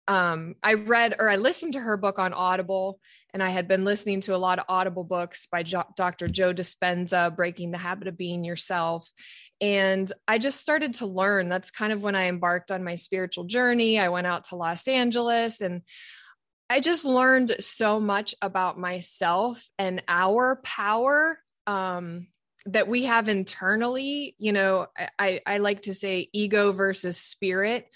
Um, 0.07 0.55
I 0.63 0.73
read 0.73 1.15
or 1.19 1.29
I 1.29 1.35
listened 1.35 1.73
to 1.73 1.79
her 1.79 1.95
book 1.95 2.17
on 2.17 2.33
Audible, 2.33 2.99
and 3.31 3.43
I 3.43 3.49
had 3.49 3.67
been 3.67 3.85
listening 3.85 4.21
to 4.21 4.35
a 4.35 4.37
lot 4.37 4.57
of 4.57 4.65
Audible 4.67 5.03
books 5.03 5.47
by 5.51 5.61
jo- 5.61 5.85
Dr. 5.95 6.27
Joe 6.27 6.51
Dispenza, 6.51 7.35
Breaking 7.35 7.69
the 7.69 7.77
Habit 7.77 8.07
of 8.07 8.17
Being 8.17 8.43
Yourself. 8.43 9.07
And 9.61 10.11
I 10.27 10.39
just 10.39 10.61
started 10.61 10.95
to 10.95 11.05
learn. 11.05 11.47
That's 11.47 11.69
kind 11.69 11.93
of 11.93 12.01
when 12.01 12.15
I 12.15 12.27
embarked 12.27 12.71
on 12.71 12.83
my 12.83 12.95
spiritual 12.95 13.43
journey. 13.43 13.99
I 13.99 14.09
went 14.09 14.25
out 14.25 14.45
to 14.45 14.55
Los 14.55 14.87
Angeles 14.87 15.61
and 15.61 15.83
I 16.69 16.79
just 16.79 17.03
learned 17.03 17.55
so 17.59 17.99
much 17.99 18.35
about 18.41 18.79
myself 18.79 19.67
and 19.79 20.03
our 20.07 20.57
power 20.63 21.39
um, 21.65 22.27
that 22.67 22.87
we 22.87 23.03
have 23.05 23.27
internally. 23.27 24.35
You 24.37 24.53
know, 24.53 24.87
I, 25.17 25.41
I 25.45 25.57
like 25.57 25.83
to 25.83 25.93
say 25.93 26.29
ego 26.31 26.71
versus 26.71 27.17
spirit. 27.17 27.87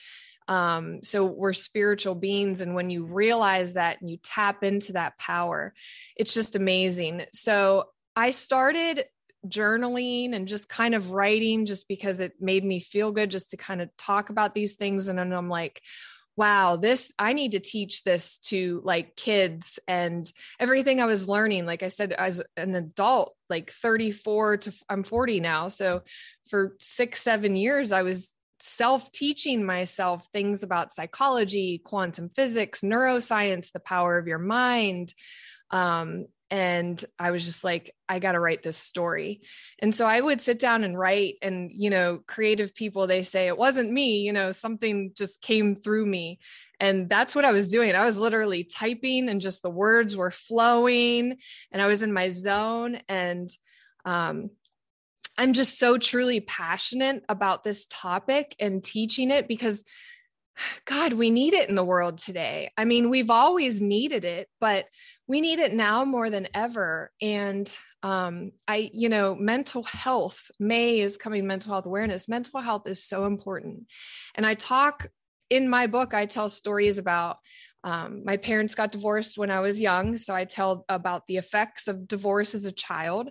Um, 0.48 1.03
so 1.03 1.25
we're 1.25 1.53
spiritual 1.53 2.15
beings. 2.15 2.62
And 2.62 2.75
when 2.75 2.89
you 2.89 3.06
realize 3.06 3.74
that 3.74 4.01
and 4.01 4.10
you 4.10 4.18
tap 4.18 4.63
into 4.63 4.94
that 4.94 5.18
power, 5.18 5.74
it's 6.18 6.34
just 6.34 6.56
amazing. 6.56 7.25
So 7.32 7.86
I 8.15 8.32
started 8.32 9.06
journaling 9.48 10.34
and 10.34 10.48
just 10.48 10.70
kind 10.70 10.96
of 10.96 11.12
writing 11.12 11.65
just 11.65 11.88
because 11.88 12.20
it 12.20 12.34
made 12.39 12.63
me 12.63 12.80
feel 12.80 13.12
good 13.12 13.30
just 13.30 13.51
to 13.51 13.58
kind 13.58 13.82
of 13.82 13.96
talk 13.98 14.30
about 14.30 14.53
these 14.56 14.74
things. 14.74 15.08
And 15.08 15.20
then 15.20 15.32
I'm 15.34 15.50
like, 15.50 15.82
wow, 16.36 16.75
this, 16.75 17.13
I 17.20 17.34
need 17.34 17.52
to 17.52 17.60
teach 17.60 18.04
this 18.04 18.40
to 18.40 18.82
like 18.84 19.16
kids 19.16 19.80
and 19.88 20.32
everything 20.60 21.00
I 21.00 21.06
was 21.06 21.28
learning. 21.28 21.66
Like 21.66 21.84
I 21.84 21.90
said, 21.90 22.12
as 22.12 22.42
an 22.58 22.75
adult, 22.75 23.36
like 23.50 23.72
34 23.72 24.58
to 24.58 24.74
I'm 24.90 25.04
40 25.04 25.40
now. 25.40 25.68
So 25.68 26.02
for 26.50 26.75
six, 26.80 27.22
seven 27.22 27.56
years, 27.56 27.92
I 27.92 28.02
was 28.02 28.34
self 28.60 29.12
teaching 29.12 29.63
myself 29.63 30.28
things 30.34 30.63
about 30.63 30.94
psychology, 30.94 31.82
quantum 31.84 32.30
physics, 32.30 32.82
neuroscience, 32.82 33.72
the 33.72 33.80
power 33.80 34.18
of 34.18 34.28
your 34.28 34.40
mind. 34.40 35.13
Um, 35.70 36.25
and 36.53 37.03
I 37.17 37.31
was 37.31 37.43
just 37.43 37.63
like, 37.63 37.95
I 38.07 38.19
got 38.19 38.33
to 38.33 38.39
write 38.39 38.62
this 38.62 38.77
story. 38.77 39.41
And 39.79 39.93
so 39.93 40.05
I 40.05 40.22
would 40.22 40.39
sit 40.39 40.60
down 40.60 40.83
and 40.83 40.95
write. 40.95 41.38
And, 41.41 41.72
you 41.74 41.89
know, 41.89 42.19
creative 42.27 42.75
people, 42.75 43.07
they 43.07 43.24
say 43.24 43.48
it 43.48 43.57
wasn't 43.57 43.91
me, 43.91 44.19
you 44.19 44.31
know, 44.31 44.51
something 44.51 45.13
just 45.17 45.41
came 45.41 45.75
through 45.75 46.05
me. 46.05 46.38
And 46.79 47.10
that's 47.10 47.33
what 47.33 47.43
I 47.43 47.53
was 47.53 47.69
doing. 47.69 47.95
I 47.95 48.05
was 48.05 48.19
literally 48.19 48.63
typing 48.63 49.29
and 49.29 49.41
just 49.41 49.63
the 49.63 49.72
words 49.72 50.15
were 50.15 50.29
flowing 50.29 51.38
and 51.72 51.81
I 51.81 51.88
was 51.88 52.03
in 52.03 52.13
my 52.13 52.29
zone. 52.29 53.00
And, 53.10 53.50
um, 54.05 54.51
I'm 55.36 55.53
just 55.53 55.79
so 55.79 55.98
truly 55.98 56.39
passionate 56.39 57.24
about 57.27 57.63
this 57.63 57.88
topic 57.89 58.55
and 58.60 58.83
teaching 58.83 59.31
it 59.31 59.48
because 59.48 59.83
God, 60.86 61.13
we 61.13 61.31
need 61.31 61.55
it 61.55 61.67
in 61.67 61.74
the 61.74 61.83
world 61.83 62.19
today. 62.19 62.69
I 62.77 62.86
mean, 62.86 63.10
we've 63.10 63.31
always 63.31 63.81
needed 63.81 64.24
it, 64.24 64.50
but 64.62 64.86
we 65.27 65.42
need 65.42 65.60
it 65.60 65.74
now 65.74 66.06
more 66.06 66.30
than 66.30 66.48
ever. 66.53 67.12
And 67.22 67.74
um, 68.01 68.51
I, 68.68 68.89
you 68.94 69.08
know, 69.08 69.36
mental 69.36 69.84
health, 69.84 70.51
May 70.60 71.00
is 71.00 71.18
coming 71.18 71.48
mental 71.48 71.72
health 71.72 71.86
awareness. 71.86 72.27
Mental 72.27 72.60
health 72.60 72.88
is 72.88 73.03
so 73.06 73.25
important. 73.25 73.86
And 74.36 74.46
I 74.46 74.56
talk 74.56 75.08
in 75.50 75.70
my 75.70 75.88
book, 75.88 76.13
I 76.13 76.25
tell 76.25 76.50
stories 76.50 76.98
about 76.98 77.38
um, 77.86 78.24
my 78.25 78.38
parents 78.38 78.75
got 78.75 78.92
divorced 78.92 79.38
when 79.38 79.51
I 79.51 79.60
was 79.60 79.80
young. 79.80 80.18
So 80.18 80.34
I 80.34 80.46
tell 80.46 80.86
about 80.89 81.27
the 81.27 81.38
effects 81.38 81.88
of 81.88 82.08
divorce 82.08 82.56
as 82.56 82.65
a 82.65 82.72
child. 82.72 83.30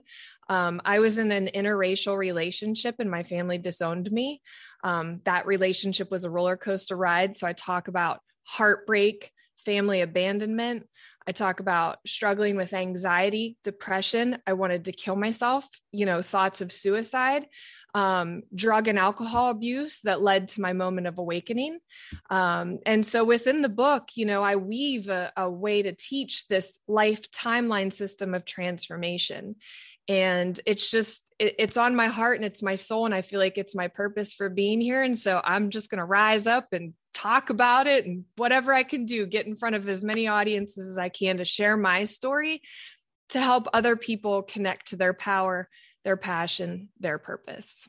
Um, 0.48 0.80
I 0.84 0.98
was 0.98 1.18
in 1.18 1.32
an 1.32 1.48
interracial 1.54 2.18
relationship 2.18 2.96
and 2.98 3.10
my 3.10 3.22
family 3.22 3.58
disowned 3.58 4.10
me. 4.12 4.42
Um, 4.84 5.20
that 5.24 5.46
relationship 5.46 6.10
was 6.10 6.24
a 6.24 6.30
roller 6.30 6.56
coaster 6.56 6.96
ride. 6.96 7.36
So 7.36 7.46
I 7.46 7.54
talk 7.54 7.88
about 7.88 8.20
heartbreak, 8.44 9.30
family 9.64 10.02
abandonment, 10.02 10.86
I 11.26 11.32
talk 11.32 11.60
about 11.60 11.98
struggling 12.06 12.56
with 12.56 12.72
anxiety, 12.72 13.56
depression. 13.64 14.38
I 14.46 14.54
wanted 14.54 14.86
to 14.86 14.92
kill 14.92 15.16
myself, 15.16 15.66
you 15.92 16.06
know, 16.06 16.22
thoughts 16.22 16.60
of 16.60 16.72
suicide, 16.72 17.46
um, 17.94 18.42
drug 18.54 18.88
and 18.88 18.98
alcohol 18.98 19.50
abuse 19.50 20.00
that 20.04 20.22
led 20.22 20.48
to 20.50 20.60
my 20.60 20.72
moment 20.72 21.06
of 21.06 21.18
awakening. 21.18 21.78
Um, 22.30 22.78
and 22.86 23.06
so 23.06 23.24
within 23.24 23.62
the 23.62 23.68
book, 23.68 24.08
you 24.14 24.24
know, 24.24 24.42
I 24.42 24.56
weave 24.56 25.08
a, 25.08 25.32
a 25.36 25.50
way 25.50 25.82
to 25.82 25.92
teach 25.92 26.48
this 26.48 26.78
life 26.88 27.30
timeline 27.30 27.92
system 27.92 28.34
of 28.34 28.44
transformation 28.44 29.56
and 30.08 30.58
it's 30.66 30.90
just 30.90 31.32
it, 31.38 31.54
it's 31.58 31.76
on 31.76 31.94
my 31.94 32.08
heart 32.08 32.36
and 32.36 32.44
it's 32.44 32.62
my 32.62 32.74
soul 32.74 33.06
and 33.06 33.14
i 33.14 33.22
feel 33.22 33.38
like 33.38 33.56
it's 33.56 33.74
my 33.74 33.88
purpose 33.88 34.32
for 34.32 34.48
being 34.48 34.80
here 34.80 35.02
and 35.02 35.18
so 35.18 35.40
i'm 35.44 35.70
just 35.70 35.90
going 35.90 35.98
to 35.98 36.04
rise 36.04 36.46
up 36.46 36.72
and 36.72 36.92
talk 37.14 37.50
about 37.50 37.86
it 37.86 38.06
and 38.06 38.24
whatever 38.36 38.72
i 38.72 38.82
can 38.82 39.04
do 39.04 39.26
get 39.26 39.46
in 39.46 39.56
front 39.56 39.74
of 39.74 39.88
as 39.88 40.02
many 40.02 40.26
audiences 40.26 40.88
as 40.88 40.98
i 40.98 41.08
can 41.08 41.36
to 41.36 41.44
share 41.44 41.76
my 41.76 42.04
story 42.04 42.62
to 43.28 43.40
help 43.40 43.66
other 43.72 43.96
people 43.96 44.42
connect 44.42 44.88
to 44.88 44.96
their 44.96 45.14
power 45.14 45.68
their 46.04 46.16
passion 46.16 46.88
their 47.00 47.18
purpose 47.18 47.88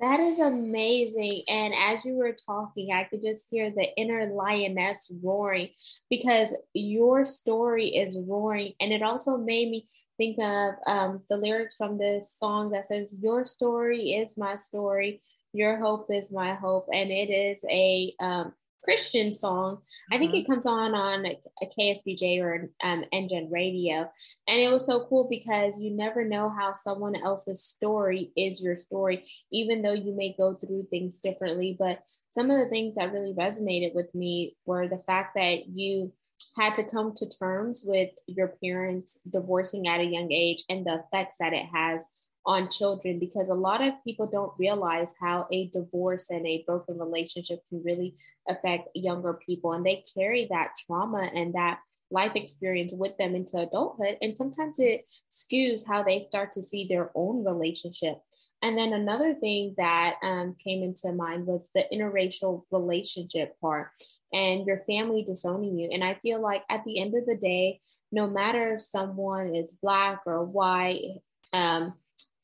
that 0.00 0.18
is 0.18 0.38
amazing. 0.38 1.44
And 1.48 1.72
as 1.72 2.04
you 2.04 2.14
were 2.14 2.36
talking, 2.44 2.92
I 2.92 3.04
could 3.04 3.22
just 3.22 3.46
hear 3.50 3.70
the 3.70 3.86
inner 3.96 4.26
lioness 4.34 5.10
roaring 5.22 5.70
because 6.10 6.54
your 6.74 7.24
story 7.24 7.88
is 7.88 8.18
roaring. 8.18 8.74
And 8.80 8.92
it 8.92 9.02
also 9.02 9.36
made 9.36 9.70
me 9.70 9.88
think 10.16 10.38
of 10.40 10.74
um, 10.86 11.22
the 11.30 11.36
lyrics 11.36 11.76
from 11.76 11.96
this 11.96 12.36
song 12.38 12.70
that 12.72 12.88
says, 12.88 13.14
Your 13.20 13.46
story 13.46 14.14
is 14.14 14.36
my 14.36 14.56
story, 14.56 15.22
your 15.54 15.78
hope 15.78 16.08
is 16.10 16.32
my 16.32 16.54
hope. 16.54 16.88
And 16.92 17.10
it 17.10 17.30
is 17.30 17.64
a 17.70 18.14
um, 18.20 18.52
Christian 18.84 19.32
song. 19.32 19.78
I 20.12 20.18
think 20.18 20.34
it 20.34 20.42
mm-hmm. 20.42 20.52
comes 20.52 20.66
on 20.66 20.94
on 20.94 21.26
a 21.26 21.66
KSBJ 21.78 22.40
or 22.40 22.70
um, 22.82 23.04
Engine 23.12 23.48
Radio, 23.50 24.10
and 24.46 24.60
it 24.60 24.68
was 24.68 24.84
so 24.84 25.06
cool 25.08 25.26
because 25.28 25.80
you 25.80 25.90
never 25.90 26.24
know 26.24 26.50
how 26.50 26.72
someone 26.72 27.16
else's 27.16 27.62
story 27.62 28.30
is 28.36 28.62
your 28.62 28.76
story, 28.76 29.24
even 29.50 29.80
though 29.80 29.94
you 29.94 30.14
may 30.14 30.34
go 30.36 30.54
through 30.54 30.86
things 30.90 31.18
differently. 31.18 31.74
But 31.78 32.00
some 32.28 32.50
of 32.50 32.58
the 32.58 32.68
things 32.68 32.96
that 32.96 33.12
really 33.12 33.32
resonated 33.32 33.94
with 33.94 34.14
me 34.14 34.56
were 34.66 34.86
the 34.86 35.02
fact 35.06 35.34
that 35.36 35.66
you 35.66 36.12
had 36.56 36.74
to 36.74 36.84
come 36.84 37.14
to 37.14 37.28
terms 37.28 37.84
with 37.86 38.10
your 38.26 38.54
parents 38.62 39.18
divorcing 39.30 39.88
at 39.88 40.00
a 40.00 40.04
young 40.04 40.30
age 40.30 40.62
and 40.68 40.84
the 40.84 41.02
effects 41.06 41.36
that 41.40 41.54
it 41.54 41.66
has 41.72 42.06
on 42.46 42.68
children 42.68 43.18
because 43.18 43.48
a 43.48 43.54
lot 43.54 43.82
of 43.82 43.94
people 44.04 44.26
don't 44.26 44.52
realize 44.58 45.14
how 45.20 45.46
a 45.50 45.68
divorce 45.68 46.30
and 46.30 46.46
a 46.46 46.62
broken 46.66 46.98
relationship 46.98 47.60
can 47.68 47.82
really 47.84 48.14
affect 48.48 48.88
younger 48.94 49.38
people 49.46 49.72
and 49.72 49.84
they 49.84 50.04
carry 50.14 50.46
that 50.50 50.72
trauma 50.86 51.30
and 51.34 51.54
that 51.54 51.80
life 52.10 52.32
experience 52.34 52.92
with 52.92 53.16
them 53.16 53.34
into 53.34 53.56
adulthood 53.56 54.16
and 54.20 54.36
sometimes 54.36 54.76
it 54.78 55.06
skews 55.32 55.86
how 55.86 56.02
they 56.02 56.22
start 56.22 56.52
to 56.52 56.62
see 56.62 56.86
their 56.86 57.10
own 57.14 57.44
relationship. 57.44 58.18
And 58.62 58.78
then 58.78 58.92
another 58.94 59.34
thing 59.34 59.74
that 59.76 60.14
um, 60.22 60.56
came 60.62 60.82
into 60.82 61.12
mind 61.12 61.46
was 61.46 61.66
the 61.74 61.84
interracial 61.92 62.62
relationship 62.70 63.58
part 63.60 63.88
and 64.34 64.66
your 64.66 64.80
family 64.80 65.22
disowning 65.22 65.78
you 65.78 65.88
and 65.90 66.02
i 66.04 66.14
feel 66.14 66.40
like 66.40 66.64
at 66.68 66.84
the 66.84 67.00
end 67.00 67.14
of 67.14 67.24
the 67.24 67.36
day 67.36 67.80
no 68.12 68.26
matter 68.26 68.74
if 68.74 68.82
someone 68.82 69.54
is 69.54 69.72
black 69.80 70.22
or 70.26 70.44
white 70.44 71.20
um, 71.52 71.94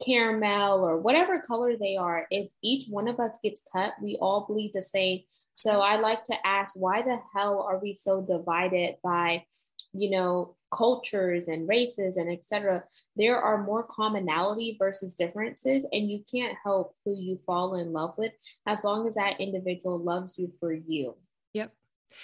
caramel 0.04 0.84
or 0.84 0.96
whatever 0.96 1.40
color 1.40 1.76
they 1.76 1.96
are, 1.96 2.26
if 2.30 2.48
each 2.62 2.86
one 2.88 3.08
of 3.08 3.20
us 3.20 3.38
gets 3.42 3.60
cut, 3.72 3.92
we 4.02 4.16
all 4.20 4.46
bleed 4.48 4.72
the 4.74 4.82
same. 4.82 5.20
So 5.54 5.80
I 5.80 5.96
like 5.96 6.24
to 6.24 6.46
ask, 6.46 6.74
why 6.74 7.02
the 7.02 7.18
hell 7.34 7.66
are 7.68 7.78
we 7.78 7.94
so 7.94 8.22
divided 8.22 8.96
by, 9.02 9.44
you 9.92 10.10
know, 10.10 10.56
cultures 10.72 11.48
and 11.48 11.68
races 11.68 12.16
and 12.16 12.30
etc. 12.30 12.84
There 13.16 13.40
are 13.40 13.62
more 13.62 13.82
commonality 13.82 14.76
versus 14.78 15.14
differences, 15.14 15.86
and 15.92 16.10
you 16.10 16.24
can't 16.30 16.56
help 16.62 16.94
who 17.04 17.14
you 17.14 17.38
fall 17.44 17.74
in 17.74 17.92
love 17.92 18.14
with 18.16 18.32
as 18.66 18.84
long 18.84 19.06
as 19.06 19.16
that 19.16 19.40
individual 19.40 19.98
loves 19.98 20.38
you 20.38 20.52
for 20.60 20.72
you. 20.72 21.16
Yep. 21.54 21.72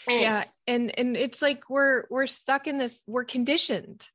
And, 0.09 0.21
yeah, 0.21 0.45
and 0.67 0.99
and 0.99 1.17
it's 1.17 1.43
like 1.43 1.69
we're 1.69 2.05
we're 2.09 2.27
stuck 2.27 2.67
in 2.67 2.79
this. 2.79 3.01
We're 3.07 3.25
conditioned 3.25 4.09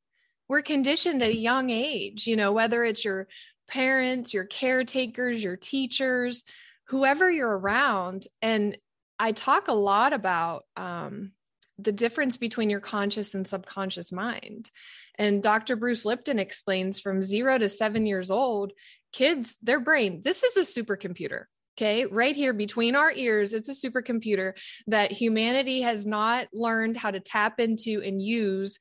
we're 0.51 0.61
conditioned 0.61 1.21
at 1.23 1.29
a 1.29 1.35
young 1.35 1.69
age, 1.69 2.27
you 2.27 2.35
know, 2.35 2.51
whether 2.51 2.83
it's 2.83 3.05
your 3.05 3.29
parents, 3.71 4.33
your 4.33 4.45
caretakers, 4.45 5.43
your 5.43 5.55
teachers, 5.55 6.43
whoever 6.87 7.31
you're 7.31 7.57
around. 7.57 8.27
And 8.41 8.77
I 9.17 9.31
talk 9.31 9.67
a 9.67 9.73
lot 9.73 10.13
about 10.13 10.65
um, 10.75 11.31
the 11.79 11.91
difference 11.91 12.37
between 12.37 12.69
your 12.69 12.81
conscious 12.81 13.33
and 13.33 13.47
subconscious 13.47 14.11
mind. 14.11 14.69
And 15.17 15.41
Dr. 15.41 15.75
Bruce 15.75 16.05
Lipton 16.05 16.37
explains 16.37 16.99
from 16.99 17.23
zero 17.23 17.57
to 17.57 17.69
seven 17.69 18.05
years 18.05 18.29
old, 18.29 18.73
kids, 19.13 19.57
their 19.61 19.79
brain, 19.79 20.21
this 20.23 20.43
is 20.43 20.57
a 20.57 20.81
supercomputer. 20.83 21.45
Okay, 21.77 22.05
right 22.05 22.35
here 22.35 22.53
between 22.53 22.95
our 22.95 23.11
ears, 23.13 23.53
it's 23.53 23.69
a 23.69 23.89
supercomputer 23.89 24.53
that 24.87 25.13
humanity 25.13 25.81
has 25.81 26.05
not 26.05 26.47
learned 26.51 26.97
how 26.97 27.09
to 27.09 27.21
tap 27.21 27.61
into 27.61 28.01
and 28.05 28.21
use 28.21 28.77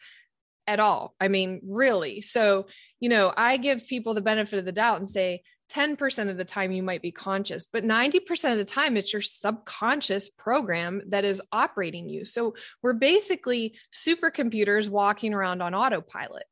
at 0.70 0.80
all. 0.80 1.14
I 1.20 1.26
mean, 1.28 1.60
really. 1.64 2.20
So 2.20 2.66
you 3.00 3.08
know, 3.08 3.32
I 3.36 3.56
give 3.56 3.86
people 3.86 4.14
the 4.14 4.20
benefit 4.20 4.58
of 4.58 4.64
the 4.64 4.72
doubt 4.72 4.98
and 4.98 5.08
say 5.08 5.42
10% 5.72 6.28
of 6.28 6.36
the 6.36 6.44
time 6.44 6.72
you 6.72 6.82
might 6.82 7.00
be 7.00 7.12
conscious, 7.12 7.68
but 7.72 7.84
90% 7.84 8.52
of 8.52 8.58
the 8.58 8.64
time 8.64 8.96
it's 8.96 9.12
your 9.12 9.22
subconscious 9.22 10.28
program 10.28 11.00
that 11.08 11.24
is 11.24 11.40
operating 11.52 12.08
you. 12.08 12.24
So 12.24 12.54
we're 12.82 12.92
basically 12.92 13.76
supercomputers 13.92 14.88
walking 14.88 15.32
around 15.32 15.62
on 15.62 15.74
autopilot. 15.74 16.44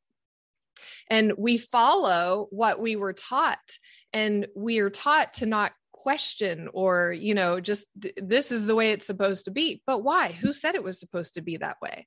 And 1.11 1.33
we 1.37 1.59
follow 1.59 2.47
what 2.51 2.81
we 2.81 2.97
were 2.97 3.13
taught. 3.13 3.79
And 4.13 4.47
we 4.55 4.79
are 4.79 4.91
taught 4.91 5.35
to 5.35 5.47
not 5.47 5.73
question 6.03 6.69
or 6.73 7.13
you 7.13 7.35
know 7.35 7.59
just 7.59 7.87
this 8.17 8.53
is 8.53 8.67
the 8.67 8.75
way 8.75 8.93
it's 8.93 9.07
supposed 9.07 9.47
to 9.47 9.51
be 9.51 9.83
but 9.87 10.03
why? 10.05 10.33
Who 10.33 10.53
said 10.53 10.75
it 10.75 10.85
was 10.85 11.01
supposed 11.01 11.35
to 11.35 11.43
be 11.43 11.57
that 11.57 11.79
way? 11.83 12.07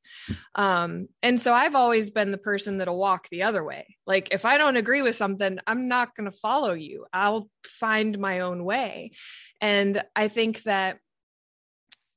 Um 0.56 1.08
and 1.22 1.40
so 1.40 1.54
i've 1.54 1.76
always 1.76 2.10
been 2.10 2.32
the 2.32 2.38
person 2.38 2.78
that'll 2.78 2.98
walk 2.98 3.28
the 3.30 3.44
other 3.44 3.64
way. 3.64 3.98
Like 4.08 4.30
if 4.32 4.46
i 4.46 4.58
don't 4.58 4.78
agree 4.78 5.02
with 5.02 5.16
something 5.16 5.60
i'm 5.68 5.88
not 5.88 6.16
going 6.16 6.32
to 6.32 6.38
follow 6.38 6.74
you. 6.74 7.06
I'll 7.12 7.50
find 7.66 8.18
my 8.18 8.40
own 8.40 8.64
way. 8.64 9.12
And 9.60 10.02
i 10.16 10.30
think 10.30 10.64
that 10.64 10.98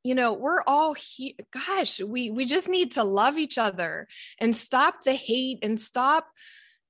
you 0.05 0.15
know 0.15 0.35
we're 0.35 0.63
all 0.67 0.95
here 0.95 1.33
gosh 1.67 2.01
we 2.01 2.31
we 2.31 2.45
just 2.45 2.69
need 2.69 2.93
to 2.93 3.03
love 3.03 3.37
each 3.39 3.59
other 3.59 4.07
and 4.39 4.57
stop 4.57 5.03
the 5.03 5.15
hate 5.15 5.59
and 5.63 5.81
stop 5.81 6.29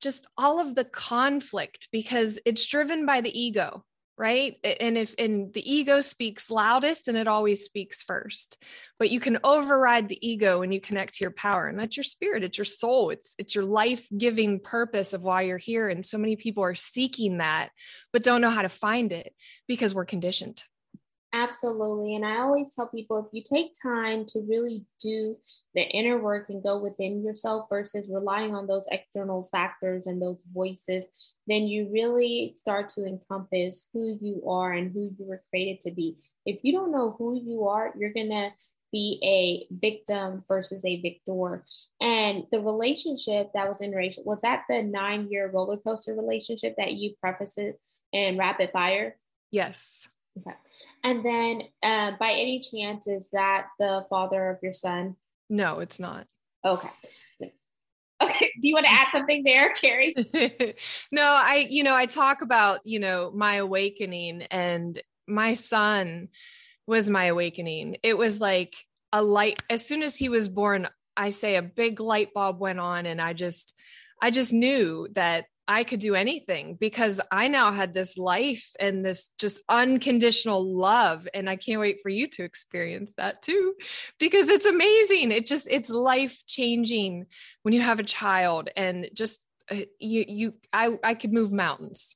just 0.03 0.27
all 0.37 0.61
of 0.61 0.75
the 0.75 0.85
conflict 0.85 1.89
because 1.91 2.39
it's 2.45 2.67
driven 2.67 3.07
by 3.07 3.23
the 3.23 3.41
ego 3.41 3.85
right? 4.17 4.57
And 4.81 4.97
if 4.97 5.15
and 5.19 5.53
the 5.53 5.73
ego 5.73 6.01
speaks 6.01 6.51
loudest 6.51 7.09
and 7.09 7.17
it 7.17 7.29
always 7.29 7.65
speaks 7.65 8.03
first 8.03 8.57
but 8.99 9.11
you 9.11 9.21
can 9.21 9.39
override 9.45 10.09
the 10.09 10.27
ego 10.27 10.61
when 10.61 10.73
you 10.73 10.81
connect 10.81 11.15
to 11.15 11.25
your 11.25 11.31
power 11.31 11.67
and 11.67 11.79
that's 11.79 11.97
your 11.97 12.05
spirit 12.05 12.45
it's 12.45 12.59
your 12.59 12.65
soul 12.65 13.11
it's 13.11 13.35
it's 13.39 13.55
your 13.55 13.65
life-giving 13.65 14.61
purpose 14.61 15.13
of 15.13 15.23
why 15.23 15.43
you're 15.43 15.59
here 15.59 15.89
and 15.89 16.05
so 16.05 16.19
many 16.19 16.37
people 16.37 16.63
are 16.63 16.75
seeking 16.75 17.39
that 17.39 17.71
but 18.13 18.23
don't 18.23 18.41
know 18.41 18.51
how 18.51 18.63
to 18.63 18.69
find 18.69 19.13
it 19.13 19.35
because 19.67 19.95
we're 19.95 20.05
conditioned 20.05 20.63
Absolutely. 21.37 22.15
And 22.15 22.25
I 22.25 22.39
always 22.39 22.73
tell 22.73 22.87
people 22.87 23.19
if 23.19 23.27
you 23.33 23.43
take 23.43 23.73
time 23.83 24.25
to 24.27 24.47
really 24.49 24.87
do 25.01 25.37
the 25.75 25.83
inner 25.83 26.17
work 26.17 26.49
and 26.49 26.63
go 26.63 26.79
within 26.79 27.25
yourself 27.25 27.67
versus 27.69 28.09
relying 28.09 28.55
on 28.55 28.69
those 28.69 28.85
external 28.93 29.49
factors 29.51 30.07
and 30.07 30.23
those 30.23 30.39
voices, 30.55 31.05
then 31.49 31.63
you 31.63 31.91
really 31.93 32.55
start 32.61 32.89
to 32.91 33.05
encompass 33.05 33.83
who 33.93 34.17
you 34.23 34.49
are 34.49 34.75
and 34.75 34.93
who 34.93 35.11
you 35.19 35.27
were 35.27 35.43
created 35.51 35.81
to 35.81 35.91
be. 35.91 36.17
If 36.47 36.61
you 36.63 36.73
don't 36.73 36.93
know 36.93 37.17
who 37.19 37.37
you 37.45 37.67
are, 37.67 37.93
you're 37.99 38.13
going 38.13 38.31
to 38.31 38.51
be 38.93 39.19
a 39.25 39.75
victim 39.75 40.45
versus 40.47 40.85
a 40.85 41.01
victor. 41.01 41.65
And 42.01 42.45
the 42.53 42.61
relationship 42.61 43.51
that 43.55 43.69
was 43.69 43.81
interracial, 43.81 44.25
was 44.25 44.41
that 44.43 44.67
the 44.69 44.85
nine 44.85 45.27
year 45.33 45.51
roller 45.53 45.79
coaster 45.79 46.15
relationship 46.15 46.77
that 46.79 46.93
you 46.93 47.15
prefaced 47.21 47.59
in 48.13 48.39
Rapid 48.39 48.71
Fire? 48.71 49.17
Yes. 49.51 50.07
Okay. 50.39 50.57
And 51.03 51.25
then, 51.25 51.63
uh, 51.83 52.17
by 52.19 52.33
any 52.33 52.61
chance, 52.61 53.07
is 53.07 53.27
that 53.33 53.67
the 53.79 54.05
father 54.11 54.51
of 54.51 54.59
your 54.63 54.75
son? 54.75 55.17
No, 55.49 55.81
it's 55.81 56.01
not. 56.01 56.27
Okay. 56.65 56.91
Okay. 58.23 58.51
Do 58.61 58.69
you 58.69 58.75
want 58.75 58.87
to 58.87 58.93
add 58.93 59.09
something 59.13 59.43
there, 59.45 59.75
Carrie? 59.75 60.15
no, 61.13 61.23
I, 61.23 61.67
you 61.69 61.83
know, 61.83 61.95
I 61.95 62.07
talk 62.07 62.43
about, 62.43 62.81
you 62.85 62.99
know, 62.99 63.31
my 63.35 63.57
awakening 63.57 64.43
and 64.51 65.01
my 65.27 65.55
son 65.55 66.29
was 66.87 67.11
my 67.11 67.27
awakening. 67.27 67.97
It 68.03 68.17
was 68.17 68.41
like 68.41 68.75
a 69.13 69.23
light, 69.23 69.63
as 69.69 69.87
soon 69.87 70.03
as 70.03 70.17
he 70.17 70.29
was 70.29 70.49
born, 70.49 70.89
I 71.17 71.31
say 71.31 71.57
a 71.57 71.63
big 71.63 72.01
light 72.01 72.33
bulb 72.35 72.61
went 72.61 72.81
on 72.81 73.07
and 73.07 73.21
I 73.21 73.33
just, 73.33 73.75
I 74.23 74.31
just 74.31 74.53
knew 74.53 75.09
that 75.13 75.47
I 75.67 75.85
could 75.85 76.01
do 76.01 76.15
anything 76.15 76.77
because 76.79 77.21
I 77.31 77.49
now 77.49 77.73
had 77.73 77.95
this 77.95 78.19
life 78.19 78.71
and 78.79 79.05
this 79.05 79.31
just 79.39 79.61
unconditional 79.69 80.77
love. 80.77 81.27
And 81.33 81.49
I 81.49 81.57
can't 81.57 81.81
wait 81.81 82.01
for 82.03 82.11
you 82.11 82.29
to 82.29 82.45
experience 82.45 83.15
that 83.17 83.43
too, 83.43 83.75
because 84.19 84.49
it's 84.49 84.67
amazing. 84.67 85.33
It 85.33 85.47
just, 85.47 85.67
it's 85.71 85.89
life 85.89 86.43
changing 86.47 87.27
when 87.63 87.73
you 87.73 87.81
have 87.81 87.99
a 87.99 88.05
child 88.05 88.69
and 88.77 89.09
just 89.15 89.41
uh, 89.71 89.77
you, 89.99 90.25
you, 90.29 90.55
I, 90.73 90.99
I 91.03 91.15
could 91.15 91.33
move 91.33 91.51
mountains. 91.51 92.15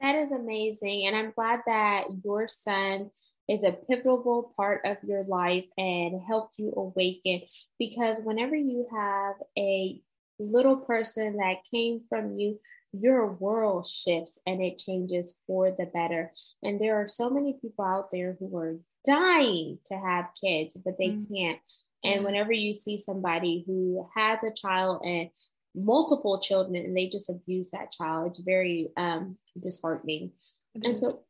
That 0.00 0.14
is 0.14 0.32
amazing. 0.32 1.06
And 1.06 1.14
I'm 1.14 1.32
glad 1.32 1.60
that 1.66 2.04
your 2.24 2.48
son 2.48 3.10
is 3.48 3.64
a 3.64 3.72
pivotal 3.72 4.54
part 4.56 4.82
of 4.86 4.96
your 5.02 5.24
life 5.24 5.66
and 5.76 6.20
helped 6.26 6.54
you 6.56 6.72
awaken 6.76 7.42
because 7.78 8.20
whenever 8.22 8.54
you 8.54 8.86
have 8.90 9.34
a 9.58 10.00
little 10.40 10.76
person 10.76 11.36
that 11.36 11.56
came 11.70 12.02
from 12.08 12.38
you, 12.38 12.58
your 12.92 13.32
world 13.32 13.86
shifts 13.86 14.38
and 14.46 14.60
it 14.60 14.78
changes 14.78 15.34
for 15.46 15.70
the 15.70 15.86
better. 15.86 16.32
And 16.62 16.80
there 16.80 17.00
are 17.00 17.06
so 17.08 17.30
many 17.30 17.56
people 17.60 17.84
out 17.84 18.10
there 18.10 18.36
who 18.38 18.56
are 18.56 18.76
dying 19.06 19.78
to 19.86 19.94
have 19.94 20.26
kids, 20.42 20.76
but 20.84 20.98
they 20.98 21.08
mm-hmm. 21.08 21.34
can't. 21.34 21.58
And 22.02 22.24
whenever 22.24 22.52
you 22.52 22.72
see 22.72 22.96
somebody 22.96 23.62
who 23.66 24.08
has 24.16 24.42
a 24.42 24.52
child 24.52 25.02
and 25.04 25.30
multiple 25.74 26.40
children 26.40 26.76
and 26.76 26.96
they 26.96 27.06
just 27.06 27.30
abuse 27.30 27.70
that 27.70 27.92
child, 27.92 28.28
it's 28.28 28.40
very 28.40 28.88
um, 28.96 29.36
disheartening. 29.60 30.32
It 30.74 30.84
and 30.84 30.94
is. 30.94 31.00
so 31.00 31.22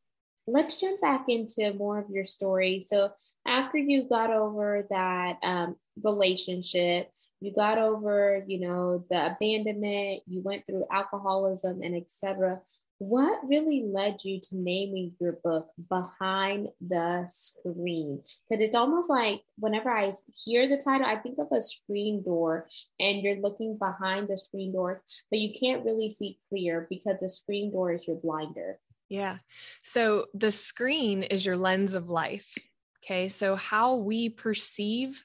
let's 0.46 0.76
jump 0.76 1.00
back 1.00 1.24
into 1.28 1.74
more 1.74 1.98
of 1.98 2.10
your 2.10 2.24
story. 2.24 2.86
So 2.88 3.10
after 3.46 3.78
you 3.78 4.08
got 4.08 4.30
over 4.30 4.86
that 4.90 5.38
um, 5.42 5.76
relationship, 6.02 7.10
you 7.40 7.52
got 7.54 7.78
over 7.78 8.44
you 8.46 8.60
know 8.60 9.04
the 9.10 9.32
abandonment 9.32 10.22
you 10.26 10.40
went 10.42 10.66
through 10.66 10.84
alcoholism 10.90 11.82
and 11.82 11.96
etc 11.96 12.60
what 13.00 13.40
really 13.48 13.82
led 13.82 14.22
you 14.24 14.38
to 14.38 14.56
naming 14.58 15.12
your 15.18 15.32
book 15.42 15.70
Behind 15.88 16.68
the 16.86 17.24
Screen? 17.28 18.22
Because 18.48 18.62
it's 18.62 18.76
almost 18.76 19.08
like 19.08 19.40
whenever 19.58 19.90
I 19.90 20.12
hear 20.44 20.68
the 20.68 20.76
title, 20.76 21.06
I 21.06 21.16
think 21.16 21.38
of 21.38 21.50
a 21.50 21.62
screen 21.62 22.22
door 22.22 22.68
and 23.00 23.22
you're 23.22 23.40
looking 23.40 23.78
behind 23.78 24.28
the 24.28 24.36
screen 24.36 24.74
doors, 24.74 25.00
but 25.30 25.38
you 25.38 25.54
can't 25.58 25.82
really 25.82 26.10
see 26.10 26.38
clear 26.50 26.86
because 26.90 27.16
the 27.22 27.30
screen 27.30 27.72
door 27.72 27.90
is 27.90 28.06
your 28.06 28.16
blinder. 28.16 28.78
Yeah. 29.08 29.38
So 29.82 30.26
the 30.34 30.50
screen 30.50 31.22
is 31.22 31.46
your 31.46 31.56
lens 31.56 31.94
of 31.94 32.10
life. 32.10 32.54
Okay. 33.02 33.30
So 33.30 33.56
how 33.56 33.96
we 33.96 34.28
perceive 34.28 35.24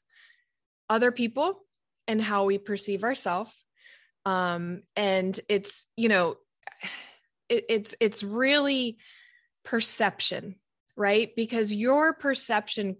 other 0.89 1.11
people 1.11 1.64
and 2.07 2.21
how 2.21 2.45
we 2.45 2.57
perceive 2.57 3.03
ourselves. 3.03 3.51
Um, 4.25 4.83
and 4.95 5.39
it's, 5.49 5.87
you 5.95 6.09
know, 6.09 6.35
it, 7.49 7.65
it's 7.69 7.95
it's 7.99 8.23
really 8.23 8.97
perception 9.63 10.55
right 10.97 11.31
because 11.35 11.73
your 11.73 12.13
perception 12.13 12.95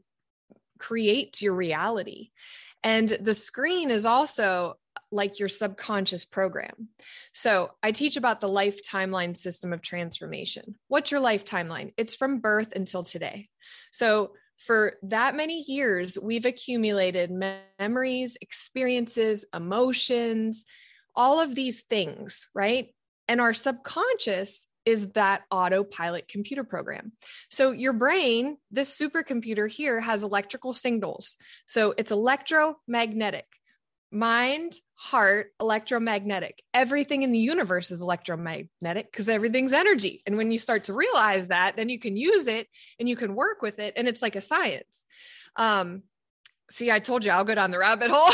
creates 0.77 1.41
your 1.41 1.55
reality 1.55 2.29
and 2.83 3.09
the 3.09 3.33
screen 3.33 3.89
is 3.89 4.05
also 4.05 4.75
like 5.11 5.39
your 5.39 5.49
subconscious 5.49 6.23
program. 6.23 6.89
So, 7.33 7.71
I 7.81 7.91
teach 7.91 8.15
about 8.15 8.39
the 8.39 8.47
life 8.47 8.79
timeline 8.87 9.35
system 9.35 9.73
of 9.73 9.81
transformation. 9.81 10.75
What's 10.87 11.09
your 11.09 11.19
life 11.19 11.45
timeline? 11.45 11.93
It's 11.97 12.15
from 12.15 12.39
birth 12.39 12.73
until 12.75 13.03
today. 13.03 13.49
So, 13.91 14.33
for 14.57 14.95
that 15.03 15.35
many 15.35 15.63
years, 15.67 16.17
we've 16.19 16.45
accumulated 16.45 17.31
memories, 17.79 18.37
experiences, 18.41 19.45
emotions, 19.53 20.65
all 21.15 21.39
of 21.39 21.55
these 21.55 21.81
things, 21.83 22.47
right? 22.53 22.93
And 23.27 23.41
our 23.41 23.53
subconscious 23.53 24.65
is 24.85 25.09
that 25.13 25.41
autopilot 25.49 26.27
computer 26.27 26.63
program. 26.63 27.11
So 27.49 27.71
your 27.71 27.93
brain, 27.93 28.57
this 28.71 28.95
supercomputer 28.95 29.69
here 29.69 29.99
has 29.99 30.23
electrical 30.23 30.73
signals. 30.73 31.37
So 31.65 31.93
it's 31.97 32.11
electromagnetic. 32.11 33.47
Mind, 34.11 34.73
heart, 34.95 35.51
electromagnetic. 35.59 36.63
Everything 36.73 37.23
in 37.23 37.31
the 37.31 37.39
universe 37.39 37.91
is 37.91 38.01
electromagnetic 38.01 39.11
because 39.11 39.29
everything's 39.29 39.73
energy. 39.73 40.23
And 40.25 40.37
when 40.37 40.51
you 40.51 40.57
start 40.57 40.85
to 40.85 40.93
realize 40.93 41.49
that, 41.49 41.75
then 41.75 41.89
you 41.89 41.99
can 41.99 42.15
use 42.17 42.47
it 42.47 42.67
and 42.99 43.07
you 43.07 43.15
can 43.15 43.35
work 43.35 43.61
with 43.61 43.79
it. 43.79 43.93
And 43.97 44.07
it's 44.07 44.21
like 44.21 44.35
a 44.35 44.41
science. 44.41 45.03
Um, 45.57 46.03
see, 46.71 46.91
I 46.91 46.99
told 46.99 47.25
you 47.25 47.31
I'll 47.31 47.43
go 47.43 47.55
down 47.55 47.71
the 47.71 47.77
rabbit 47.77 48.09
hole. 48.11 48.33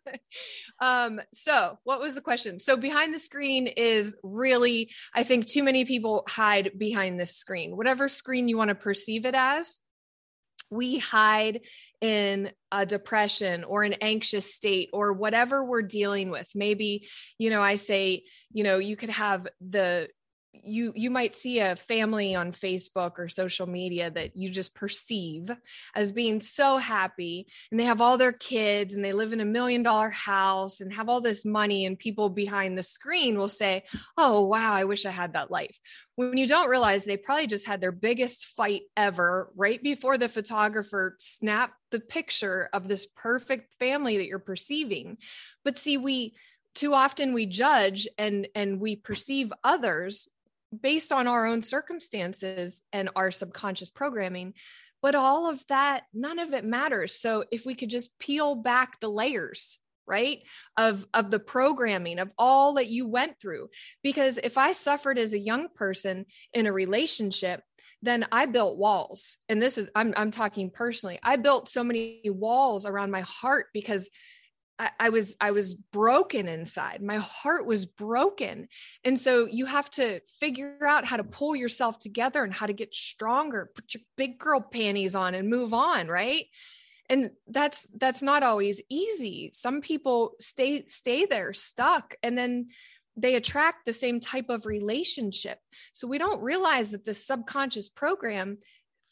um, 0.80 1.20
so 1.32 1.78
what 1.84 2.00
was 2.00 2.14
the 2.14 2.20
question? 2.20 2.58
So 2.58 2.76
behind 2.76 3.14
the 3.14 3.18
screen 3.18 3.66
is 3.66 4.16
really, 4.22 4.90
I 5.14 5.24
think 5.24 5.46
too 5.46 5.62
many 5.62 5.84
people 5.84 6.24
hide 6.28 6.72
behind 6.78 7.18
this 7.18 7.36
screen, 7.36 7.76
whatever 7.76 8.08
screen 8.08 8.48
you 8.48 8.56
want 8.56 8.68
to 8.68 8.74
perceive 8.74 9.24
it 9.24 9.34
as. 9.34 9.78
We 10.70 10.98
hide 10.98 11.60
in 12.00 12.50
a 12.72 12.84
depression 12.84 13.64
or 13.64 13.84
an 13.84 13.94
anxious 14.00 14.54
state 14.54 14.90
or 14.92 15.12
whatever 15.12 15.64
we're 15.64 15.82
dealing 15.82 16.30
with. 16.30 16.48
Maybe, 16.54 17.08
you 17.38 17.50
know, 17.50 17.62
I 17.62 17.76
say, 17.76 18.24
you 18.52 18.64
know, 18.64 18.78
you 18.78 18.96
could 18.96 19.10
have 19.10 19.46
the 19.60 20.08
you 20.62 20.92
you 20.94 21.10
might 21.10 21.36
see 21.36 21.58
a 21.58 21.76
family 21.76 22.34
on 22.34 22.52
Facebook 22.52 23.12
or 23.18 23.28
social 23.28 23.66
media 23.66 24.10
that 24.10 24.36
you 24.36 24.50
just 24.50 24.74
perceive 24.74 25.50
as 25.94 26.12
being 26.12 26.40
so 26.40 26.76
happy 26.76 27.46
and 27.70 27.80
they 27.80 27.84
have 27.84 28.00
all 28.00 28.18
their 28.18 28.32
kids 28.32 28.94
and 28.94 29.04
they 29.04 29.12
live 29.12 29.32
in 29.32 29.40
a 29.40 29.44
million 29.44 29.82
dollar 29.82 30.10
house 30.10 30.80
and 30.80 30.92
have 30.92 31.08
all 31.08 31.20
this 31.20 31.44
money 31.44 31.86
and 31.86 31.98
people 31.98 32.28
behind 32.28 32.78
the 32.78 32.82
screen 32.82 33.38
will 33.38 33.48
say, 33.48 33.84
"Oh 34.16 34.46
wow, 34.46 34.72
I 34.72 34.84
wish 34.84 35.06
I 35.06 35.10
had 35.10 35.32
that 35.32 35.50
life." 35.50 35.78
When 36.16 36.36
you 36.36 36.46
don't 36.46 36.70
realize 36.70 37.04
they 37.04 37.16
probably 37.16 37.48
just 37.48 37.66
had 37.66 37.80
their 37.80 37.92
biggest 37.92 38.46
fight 38.46 38.82
ever 38.96 39.50
right 39.56 39.82
before 39.82 40.18
the 40.18 40.28
photographer 40.28 41.16
snapped 41.18 41.74
the 41.90 42.00
picture 42.00 42.68
of 42.72 42.86
this 42.86 43.06
perfect 43.16 43.72
family 43.78 44.18
that 44.18 44.26
you're 44.26 44.38
perceiving. 44.38 45.18
But 45.64 45.78
see 45.78 45.96
we 45.96 46.34
too 46.74 46.92
often 46.92 47.32
we 47.32 47.46
judge 47.46 48.08
and 48.18 48.48
and 48.54 48.80
we 48.80 48.96
perceive 48.96 49.52
others 49.62 50.28
based 50.82 51.12
on 51.12 51.26
our 51.26 51.46
own 51.46 51.62
circumstances 51.62 52.82
and 52.92 53.10
our 53.16 53.30
subconscious 53.30 53.90
programming 53.90 54.54
but 55.04 55.14
all 55.14 55.50
of 55.50 55.62
that 55.68 56.04
none 56.14 56.38
of 56.38 56.54
it 56.54 56.64
matters. 56.64 57.20
So 57.20 57.44
if 57.52 57.66
we 57.66 57.74
could 57.74 57.90
just 57.90 58.18
peel 58.18 58.54
back 58.54 59.00
the 59.00 59.10
layers 59.10 59.78
right 60.06 60.38
of 60.78 61.06
of 61.12 61.30
the 61.30 61.38
programming 61.38 62.18
of 62.18 62.30
all 62.38 62.74
that 62.74 62.88
you 62.88 63.06
went 63.06 63.38
through 63.40 63.68
because 64.02 64.38
if 64.38 64.58
i 64.58 64.72
suffered 64.72 65.18
as 65.18 65.32
a 65.32 65.38
young 65.38 65.68
person 65.74 66.26
in 66.52 66.66
a 66.66 66.72
relationship 66.72 67.62
then 68.02 68.26
i 68.32 68.44
built 68.44 68.76
walls. 68.76 69.36
And 69.48 69.62
this 69.62 69.78
is 69.78 69.90
i'm 69.94 70.14
i'm 70.16 70.30
talking 70.30 70.70
personally 70.70 71.18
i 71.22 71.36
built 71.36 71.68
so 71.68 71.84
many 71.84 72.22
walls 72.24 72.86
around 72.86 73.10
my 73.10 73.22
heart 73.22 73.66
because 73.74 74.08
I, 74.78 74.90
I 74.98 75.08
was 75.10 75.36
I 75.40 75.52
was 75.52 75.74
broken 75.74 76.48
inside. 76.48 77.02
My 77.02 77.18
heart 77.18 77.66
was 77.66 77.86
broken. 77.86 78.68
And 79.04 79.18
so 79.18 79.46
you 79.46 79.66
have 79.66 79.90
to 79.92 80.20
figure 80.40 80.86
out 80.86 81.04
how 81.04 81.16
to 81.16 81.24
pull 81.24 81.54
yourself 81.54 81.98
together 81.98 82.42
and 82.42 82.52
how 82.52 82.66
to 82.66 82.72
get 82.72 82.94
stronger, 82.94 83.70
put 83.74 83.94
your 83.94 84.02
big 84.16 84.38
girl 84.38 84.60
panties 84.60 85.14
on 85.14 85.34
and 85.34 85.48
move 85.48 85.72
on, 85.72 86.08
right? 86.08 86.46
And 87.08 87.30
that's 87.46 87.86
that's 87.96 88.22
not 88.22 88.42
always 88.42 88.80
easy. 88.88 89.50
Some 89.52 89.80
people 89.80 90.32
stay 90.40 90.86
stay 90.86 91.26
there 91.26 91.52
stuck 91.52 92.14
and 92.22 92.36
then 92.36 92.68
they 93.16 93.36
attract 93.36 93.84
the 93.84 93.92
same 93.92 94.18
type 94.18 94.48
of 94.48 94.66
relationship. 94.66 95.58
So 95.92 96.08
we 96.08 96.18
don't 96.18 96.42
realize 96.42 96.90
that 96.90 97.04
this 97.04 97.24
subconscious 97.24 97.88
program 97.88 98.58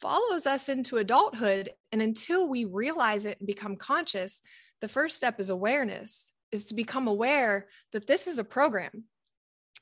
follows 0.01 0.47
us 0.47 0.69
into 0.69 0.97
adulthood 0.97 1.71
and 1.93 2.03
until 2.03 2.49
we 2.49 2.65
realize 2.65 3.25
it 3.25 3.39
and 3.39 3.47
become 3.47 3.77
conscious 3.77 4.43
the 4.83 4.89
first 4.89 5.17
step 5.17 5.41
is 5.41 5.49
awareness 5.49 6.33
is 6.51 6.67
to 6.67 6.75
become 6.75 7.09
aware 7.09 7.69
that 7.93 8.07
this 8.07 8.27
is 8.27 8.39
a 8.39 8.45
program. 8.45 9.05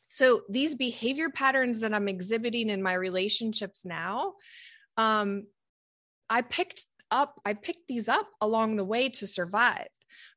So 0.09 0.43
these 0.49 0.75
behavior 0.75 1.31
patterns 1.31 1.81
that 1.81 1.95
i'm 1.95 2.09
exhibiting 2.09 2.69
in 2.69 2.83
my 2.83 2.95
relationships 2.95 3.85
now 3.85 4.35
um, 4.97 5.47
i 6.29 6.43
picked 6.43 6.85
up 7.11 7.41
i 7.45 7.55
picked 7.55 7.89
these 7.89 8.09
up 8.09 8.29
along 8.41 8.77
the 8.77 8.85
way 8.85 9.09
to 9.09 9.27
survive. 9.27 9.89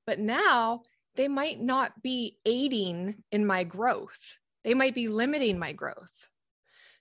But 0.07 0.19
now 0.19 0.83
they 1.15 1.27
might 1.27 1.61
not 1.61 2.01
be 2.01 2.37
aiding 2.45 3.15
in 3.31 3.45
my 3.45 3.63
growth. 3.63 4.39
They 4.63 4.73
might 4.73 4.95
be 4.95 5.07
limiting 5.07 5.59
my 5.59 5.73
growth. 5.73 6.29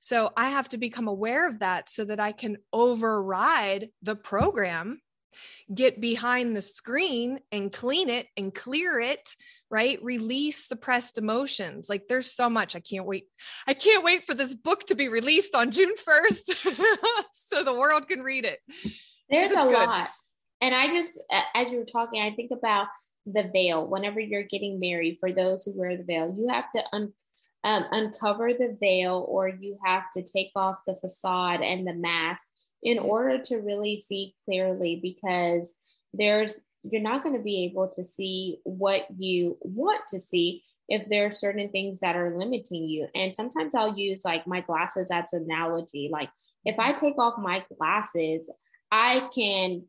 So 0.00 0.32
i 0.36 0.48
have 0.48 0.68
to 0.70 0.78
become 0.78 1.06
aware 1.06 1.46
of 1.46 1.60
that 1.60 1.88
so 1.88 2.04
that 2.06 2.18
i 2.18 2.32
can 2.32 2.56
override 2.72 3.90
the 4.02 4.16
program 4.16 5.00
get 5.74 6.00
behind 6.00 6.56
the 6.56 6.60
screen 6.60 7.40
and 7.50 7.72
clean 7.72 8.08
it 8.08 8.26
and 8.36 8.54
clear 8.54 9.00
it 9.00 9.34
right? 9.72 9.98
Release 10.04 10.68
suppressed 10.68 11.16
emotions. 11.16 11.88
Like 11.88 12.06
there's 12.06 12.30
so 12.30 12.50
much. 12.50 12.76
I 12.76 12.80
can't 12.80 13.06
wait. 13.06 13.24
I 13.66 13.72
can't 13.72 14.04
wait 14.04 14.26
for 14.26 14.34
this 14.34 14.54
book 14.54 14.84
to 14.88 14.94
be 14.94 15.08
released 15.08 15.54
on 15.54 15.70
june 15.72 15.94
1st 16.06 16.76
so 17.32 17.64
the 17.64 17.74
world 17.74 18.06
can 18.06 18.20
read 18.20 18.44
it. 18.44 18.58
There's 19.30 19.50
a 19.50 19.56
good. 19.56 19.72
lot. 19.72 20.10
And 20.60 20.74
i 20.74 20.86
just 20.88 21.10
as 21.54 21.72
you 21.72 21.78
were 21.78 21.84
talking 21.86 22.20
i 22.20 22.30
think 22.36 22.52
about 22.52 22.86
the 23.24 23.48
veil. 23.52 23.86
Whenever 23.86 24.20
you're 24.20 24.42
getting 24.42 24.78
married 24.78 25.16
for 25.18 25.32
those 25.32 25.64
who 25.64 25.72
wear 25.74 25.96
the 25.96 26.04
veil 26.04 26.34
you 26.38 26.48
have 26.48 26.70
to 26.72 26.82
un- 26.92 27.14
um, 27.64 27.86
uncover 27.92 28.52
the 28.52 28.76
veil 28.78 29.24
or 29.28 29.48
you 29.48 29.78
have 29.84 30.04
to 30.16 30.22
take 30.22 30.50
off 30.54 30.76
the 30.86 30.96
facade 30.96 31.62
and 31.62 31.86
the 31.86 31.94
mask 31.94 32.46
in 32.82 32.98
mm-hmm. 32.98 33.06
order 33.06 33.38
to 33.38 33.56
really 33.56 33.98
see 33.98 34.34
clearly 34.44 34.98
because 35.02 35.74
there's 36.12 36.60
you're 36.84 37.00
not 37.00 37.22
going 37.22 37.36
to 37.36 37.42
be 37.42 37.64
able 37.64 37.88
to 37.88 38.04
see 38.04 38.58
what 38.64 39.06
you 39.16 39.56
want 39.60 40.02
to 40.08 40.18
see 40.18 40.64
if 40.88 41.08
there 41.08 41.26
are 41.26 41.30
certain 41.30 41.70
things 41.70 42.00
that 42.00 42.16
are 42.16 42.36
limiting 42.36 42.84
you. 42.88 43.06
And 43.14 43.34
sometimes 43.34 43.74
i'll 43.74 43.96
use 43.96 44.24
like 44.24 44.46
my 44.46 44.60
glasses 44.60 45.10
as 45.12 45.32
analogy. 45.32 46.08
Like 46.12 46.30
if 46.64 46.78
i 46.78 46.92
mm-hmm. 46.92 47.04
take 47.04 47.18
off 47.18 47.38
my 47.38 47.64
glasses 47.76 48.42
i 48.90 49.28
can 49.34 49.82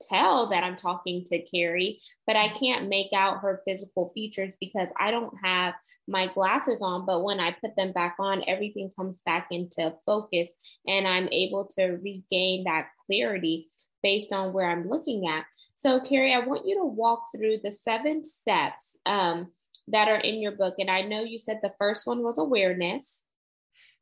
tell 0.00 0.48
that 0.50 0.64
I'm 0.64 0.76
talking 0.76 1.24
to 1.26 1.42
Carrie, 1.42 2.00
but 2.26 2.36
I 2.36 2.48
can't 2.48 2.88
make 2.88 3.12
out 3.14 3.40
her 3.40 3.62
physical 3.66 4.10
features 4.14 4.56
because 4.60 4.88
I 4.98 5.10
don't 5.10 5.34
have 5.42 5.74
my 6.08 6.26
glasses 6.26 6.80
on. 6.82 7.06
But 7.06 7.22
when 7.22 7.40
I 7.40 7.52
put 7.52 7.76
them 7.76 7.92
back 7.92 8.16
on, 8.18 8.44
everything 8.46 8.90
comes 8.96 9.18
back 9.24 9.48
into 9.50 9.94
focus 10.06 10.48
and 10.86 11.06
I'm 11.06 11.28
able 11.32 11.66
to 11.76 11.98
regain 12.02 12.64
that 12.64 12.88
clarity 13.06 13.68
based 14.02 14.32
on 14.32 14.52
where 14.52 14.70
I'm 14.70 14.88
looking 14.88 15.26
at. 15.28 15.44
So, 15.74 16.00
Carrie, 16.00 16.34
I 16.34 16.40
want 16.40 16.66
you 16.66 16.76
to 16.76 16.84
walk 16.84 17.24
through 17.34 17.58
the 17.62 17.72
seven 17.72 18.24
steps 18.24 18.96
um, 19.06 19.48
that 19.88 20.08
are 20.08 20.20
in 20.20 20.40
your 20.40 20.52
book. 20.52 20.74
And 20.78 20.90
I 20.90 21.02
know 21.02 21.22
you 21.22 21.38
said 21.38 21.60
the 21.62 21.74
first 21.78 22.06
one 22.06 22.22
was 22.22 22.38
awareness. 22.38 23.22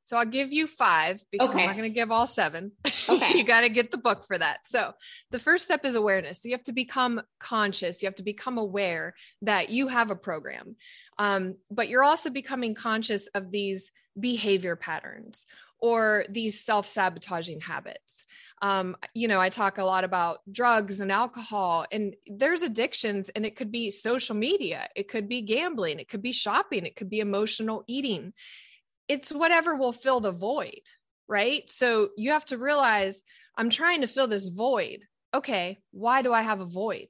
So 0.08 0.16
I'll 0.16 0.24
give 0.24 0.54
you 0.54 0.66
five 0.66 1.22
because 1.30 1.50
okay. 1.50 1.60
I'm 1.60 1.66
not 1.66 1.76
going 1.76 1.92
to 1.92 1.94
give 1.94 2.10
all 2.10 2.26
seven. 2.26 2.72
Okay. 3.10 3.38
you 3.38 3.44
got 3.44 3.62
to 3.62 3.70
get 3.70 3.90
the 3.90 3.96
book 3.96 4.22
for 4.26 4.36
that. 4.36 4.66
So 4.66 4.92
the 5.30 5.38
first 5.38 5.64
step 5.64 5.86
is 5.86 5.94
awareness. 5.94 6.42
So 6.42 6.50
you 6.50 6.54
have 6.54 6.64
to 6.64 6.72
become 6.72 7.22
conscious. 7.40 8.02
You 8.02 8.06
have 8.06 8.16
to 8.16 8.22
become 8.22 8.58
aware 8.58 9.14
that 9.40 9.70
you 9.70 9.88
have 9.88 10.10
a 10.10 10.14
program. 10.14 10.76
Um, 11.18 11.56
but 11.70 11.88
you're 11.88 12.04
also 12.04 12.28
becoming 12.28 12.74
conscious 12.74 13.26
of 13.28 13.50
these 13.50 13.90
behavior 14.20 14.76
patterns 14.76 15.46
or 15.80 16.26
these 16.28 16.62
self 16.62 16.86
sabotaging 16.86 17.60
habits. 17.60 18.24
Um, 18.60 18.94
you 19.14 19.26
know, 19.26 19.40
I 19.40 19.48
talk 19.48 19.78
a 19.78 19.84
lot 19.84 20.04
about 20.04 20.40
drugs 20.50 21.00
and 21.00 21.10
alcohol, 21.10 21.86
and 21.90 22.14
there's 22.26 22.62
addictions, 22.62 23.30
and 23.30 23.46
it 23.46 23.56
could 23.56 23.72
be 23.72 23.90
social 23.90 24.34
media, 24.34 24.88
it 24.96 25.08
could 25.08 25.28
be 25.28 25.42
gambling, 25.42 25.98
it 25.98 26.08
could 26.08 26.22
be 26.22 26.32
shopping, 26.32 26.84
it 26.84 26.96
could 26.96 27.08
be 27.08 27.20
emotional 27.20 27.84
eating. 27.86 28.32
It's 29.08 29.32
whatever 29.32 29.76
will 29.76 29.92
fill 29.92 30.20
the 30.20 30.32
void, 30.32 30.82
right? 31.26 31.64
So 31.70 32.10
you 32.16 32.30
have 32.30 32.44
to 32.46 32.58
realize 32.58 33.22
I'm 33.56 33.70
trying 33.70 34.02
to 34.02 34.06
fill 34.06 34.28
this 34.28 34.48
void. 34.48 35.00
Okay, 35.34 35.78
why 35.90 36.22
do 36.22 36.32
I 36.32 36.42
have 36.42 36.60
a 36.60 36.66
void? 36.66 37.08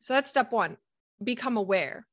So 0.00 0.14
that's 0.14 0.30
step 0.30 0.52
one 0.52 0.76
become 1.22 1.56
aware. 1.56 2.06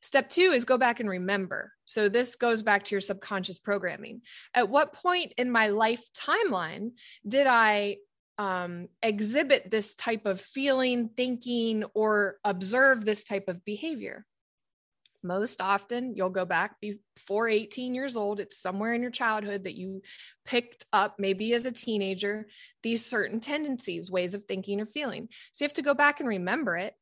Step 0.00 0.30
two 0.30 0.52
is 0.52 0.64
go 0.64 0.78
back 0.78 1.00
and 1.00 1.08
remember. 1.08 1.72
So 1.84 2.08
this 2.08 2.36
goes 2.36 2.62
back 2.62 2.84
to 2.84 2.94
your 2.94 3.00
subconscious 3.00 3.58
programming. 3.58 4.22
At 4.54 4.68
what 4.68 4.92
point 4.92 5.32
in 5.36 5.50
my 5.50 5.68
life 5.68 6.02
timeline 6.14 6.92
did 7.26 7.46
I 7.46 7.96
um, 8.38 8.88
exhibit 9.02 9.70
this 9.70 9.94
type 9.94 10.26
of 10.26 10.40
feeling, 10.40 11.08
thinking, 11.08 11.84
or 11.94 12.36
observe 12.44 13.04
this 13.04 13.24
type 13.24 13.48
of 13.48 13.64
behavior? 13.64 14.24
Most 15.26 15.60
often, 15.60 16.14
you'll 16.14 16.30
go 16.30 16.44
back 16.44 16.76
before 16.80 17.48
18 17.48 17.94
years 17.94 18.16
old. 18.16 18.40
It's 18.40 18.60
somewhere 18.60 18.94
in 18.94 19.02
your 19.02 19.10
childhood 19.10 19.64
that 19.64 19.74
you 19.74 20.02
picked 20.44 20.84
up, 20.92 21.16
maybe 21.18 21.52
as 21.54 21.66
a 21.66 21.72
teenager, 21.72 22.46
these 22.82 23.04
certain 23.04 23.40
tendencies, 23.40 24.10
ways 24.10 24.34
of 24.34 24.44
thinking 24.44 24.80
or 24.80 24.86
feeling. 24.86 25.28
So 25.52 25.64
you 25.64 25.68
have 25.68 25.74
to 25.74 25.82
go 25.82 25.94
back 25.94 26.20
and 26.20 26.28
remember 26.28 26.76
it 26.76 26.94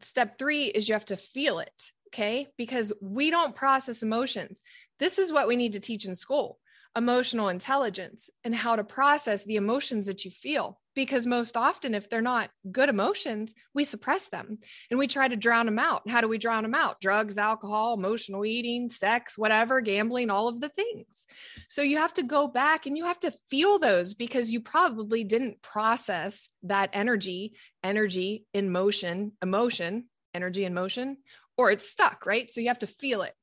step 0.00 0.38
three 0.38 0.64
is 0.66 0.88
you 0.88 0.94
have 0.94 1.04
to 1.06 1.16
feel 1.16 1.58
it. 1.58 1.90
Okay. 2.08 2.48
Because 2.56 2.92
we 3.00 3.30
don't 3.30 3.56
process 3.56 4.02
emotions. 4.02 4.62
This 4.98 5.18
is 5.18 5.32
what 5.32 5.48
we 5.48 5.56
need 5.56 5.72
to 5.74 5.80
teach 5.80 6.06
in 6.06 6.14
school 6.14 6.58
emotional 6.94 7.48
intelligence 7.48 8.28
and 8.44 8.54
how 8.54 8.76
to 8.76 8.84
process 8.84 9.44
the 9.44 9.56
emotions 9.56 10.06
that 10.06 10.26
you 10.26 10.30
feel. 10.30 10.78
Because 10.94 11.26
most 11.26 11.56
often, 11.56 11.94
if 11.94 12.10
they're 12.10 12.20
not 12.20 12.50
good 12.70 12.88
emotions, 12.88 13.54
we 13.74 13.84
suppress 13.84 14.28
them 14.28 14.58
and 14.90 14.98
we 14.98 15.06
try 15.06 15.26
to 15.26 15.36
drown 15.36 15.66
them 15.66 15.78
out. 15.78 16.08
How 16.08 16.20
do 16.20 16.28
we 16.28 16.38
drown 16.38 16.62
them 16.62 16.74
out? 16.74 17.00
Drugs, 17.00 17.38
alcohol, 17.38 17.94
emotional 17.94 18.44
eating, 18.44 18.88
sex, 18.88 19.38
whatever, 19.38 19.80
gambling, 19.80 20.30
all 20.30 20.48
of 20.48 20.60
the 20.60 20.68
things. 20.68 21.26
So 21.68 21.82
you 21.82 21.98
have 21.98 22.14
to 22.14 22.22
go 22.22 22.46
back 22.46 22.86
and 22.86 22.96
you 22.96 23.04
have 23.06 23.20
to 23.20 23.34
feel 23.48 23.78
those 23.78 24.14
because 24.14 24.52
you 24.52 24.60
probably 24.60 25.24
didn't 25.24 25.62
process 25.62 26.48
that 26.64 26.90
energy, 26.92 27.54
energy 27.82 28.44
in 28.52 28.70
motion, 28.70 29.32
emotion, 29.40 30.04
energy 30.34 30.64
in 30.64 30.74
motion, 30.74 31.18
or 31.56 31.70
it's 31.70 31.88
stuck, 31.88 32.26
right? 32.26 32.50
So 32.50 32.60
you 32.60 32.68
have 32.68 32.80
to 32.80 32.86
feel 32.86 33.22
it. 33.22 33.34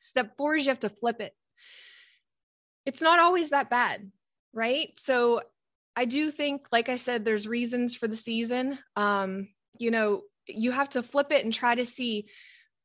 Step 0.00 0.36
four 0.36 0.56
is 0.56 0.66
you 0.66 0.70
have 0.70 0.80
to 0.80 0.88
flip 0.88 1.20
it 1.20 1.34
it's 2.86 3.00
not 3.00 3.18
always 3.18 3.50
that 3.50 3.70
bad, 3.70 4.10
right? 4.52 4.88
So 4.96 5.42
I 5.96 6.04
do 6.04 6.30
think, 6.30 6.66
like 6.72 6.88
I 6.88 6.96
said, 6.96 7.24
there's 7.24 7.48
reasons 7.48 7.94
for 7.94 8.08
the 8.08 8.16
season. 8.16 8.78
Um, 8.96 9.48
you 9.78 9.90
know, 9.90 10.22
you 10.46 10.72
have 10.72 10.90
to 10.90 11.02
flip 11.02 11.32
it 11.32 11.44
and 11.44 11.52
try 11.52 11.74
to 11.74 11.84
see 11.84 12.26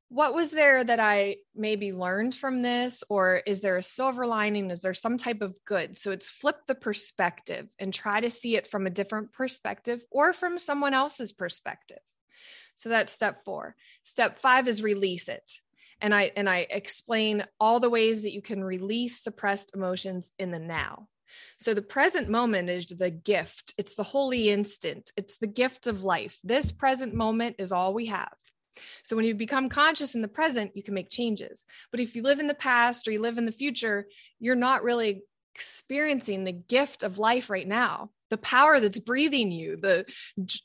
what 0.10 0.36
was 0.36 0.52
there 0.52 0.84
that 0.84 1.00
I 1.00 1.38
maybe 1.56 1.91
learned 1.91 2.36
from 2.36 2.62
this, 2.62 3.04
or 3.10 3.41
is 3.46 3.62
there 3.62 3.78
a 3.78 3.84
silver 3.84 4.28
lining? 4.28 4.70
Is 4.70 4.82
there 4.82 4.94
some 4.94 5.18
type 5.18 5.41
of 5.41 5.58
good? 5.65 5.98
So 5.98 6.12
it's 6.12 6.30
flip 6.30 6.58
the 6.68 6.76
perspective 6.76 7.68
and 7.80 7.94
try 7.94 8.22
to 8.22 8.30
see 8.30 8.56
it 8.56 8.68
from 8.68 8.86
a 8.86 8.91
different 8.91 9.34
perspective 9.34 10.04
or 10.12 10.32
from 10.32 10.60
someone 10.60 10.94
else's 10.94 11.34
perspective. 11.34 12.00
So 12.76 12.89
that's 12.89 13.13
step 13.13 13.44
four. 13.46 13.76
Step 14.04 14.39
five 14.39 14.68
is 14.68 14.84
release 14.84 15.28
it 15.28 15.60
and 16.02 16.13
i 16.13 16.32
and 16.36 16.50
i 16.50 16.68
explain 16.70 17.44
all 17.60 17.80
the 17.80 17.89
ways 17.89 18.24
that 18.24 18.34
you 18.34 18.41
can 18.41 18.63
release 18.63 19.24
suppressed 19.24 19.72
emotions 19.74 20.32
in 20.38 20.52
the 20.52 20.60
now 20.60 21.08
so 21.58 21.74
the 21.74 21.82
present 21.82 22.30
moment 22.30 22.69
is 22.69 22.88
the 22.88 23.10
gift. 23.10 23.74
It's 23.78 23.95
the 23.95 24.04
holy 24.04 24.50
instant. 24.50 25.12
It's 25.15 25.38
the 25.38 25.48
gift 25.48 25.88
of 25.88 26.04
life. 26.04 26.39
This 26.43 26.71
present 26.71 27.13
moment 27.13 27.56
is 27.60 27.71
all 27.71 27.93
we 27.93 28.08
have. 28.08 28.34
So 29.04 29.15
when 29.15 29.26
you 29.26 29.36
become 29.36 29.69
conscious 29.69 30.15
in 30.15 30.21
the 30.21 30.28
present 30.28 30.71
you 30.76 30.84
can 30.84 30.93
make 30.93 31.10
changes. 31.10 31.63
But 31.91 32.00
if 32.00 32.15
you 32.15 32.24
live 32.24 32.39
in 32.39 32.48
the 32.48 32.54
past 32.54 33.08
or 33.08 33.12
you 33.12 33.21
live 33.21 33.38
in 33.38 33.45
the 33.45 33.52
future 33.52 34.08
you're 34.39 34.56
not 34.56 34.84
really 34.84 35.24
experiencing 35.56 36.43
the 36.43 36.52
gift 36.52 37.04
of 37.04 37.17
life 37.17 37.50
right 37.50 37.67
now 37.67 38.10
the 38.36 38.41
power 38.41 38.82
that's 38.82 39.00
breathing 39.00 39.50
you 39.50 39.78
the, 39.78 40.06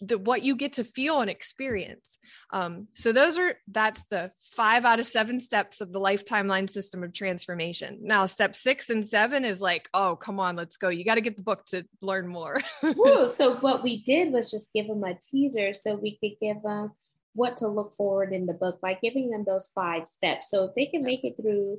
the 0.00 0.18
what 0.18 0.42
you 0.42 0.56
get 0.56 0.72
to 0.72 0.83
feel 0.83 1.20
and 1.20 1.30
experience. 1.30 2.18
Um, 2.52 2.88
so 2.94 3.12
those 3.12 3.38
are 3.38 3.54
that's 3.70 4.02
the 4.11 4.33
five 4.56 4.85
out 4.85 4.98
of 4.98 5.06
seven 5.06 5.38
steps 5.38 5.80
of 5.80 5.92
the 5.92 6.00
life 6.00 6.24
timeline 6.24 6.68
system 6.68 7.04
of 7.04 7.12
transformation. 7.12 8.00
Now 8.02 8.26
step 8.26 8.56
six 8.56 8.90
and 8.90 9.06
seven 9.06 9.44
is 9.44 9.61
like 9.61 9.88
oh 9.94 10.16
come 10.16 10.40
on 10.40 10.56
let's 10.56 10.78
go. 10.78 10.88
You 10.88 11.04
got 11.04 11.14
to 11.14 11.20
get 11.20 11.37
the 11.37 11.42
book 11.42 11.64
to 11.66 11.85
learn 12.02 12.26
more. 12.26 12.61
Ooh, 12.85 13.30
so 13.37 13.54
what 13.59 13.85
we 13.85 14.02
did 14.02 14.33
was 14.33 14.50
just 14.50 14.72
give 14.72 14.88
them 14.88 15.04
a 15.04 15.14
teaser 15.30 15.72
so 15.72 15.94
we 15.94 16.18
could 16.18 16.40
give 16.40 16.61
them 16.64 16.90
what 17.35 17.59
to 17.59 17.68
look 17.68 17.96
forward 17.96 18.33
in 18.33 18.46
the 18.46 18.52
book 18.52 18.80
by 18.80 18.98
giving 19.00 19.30
them 19.30 19.44
those 19.46 19.70
five 19.76 20.09
steps. 20.09 20.50
So 20.50 20.64
if 20.64 20.74
they 20.74 20.87
can 20.87 21.04
make 21.04 21.22
it 21.22 21.37
through 21.40 21.78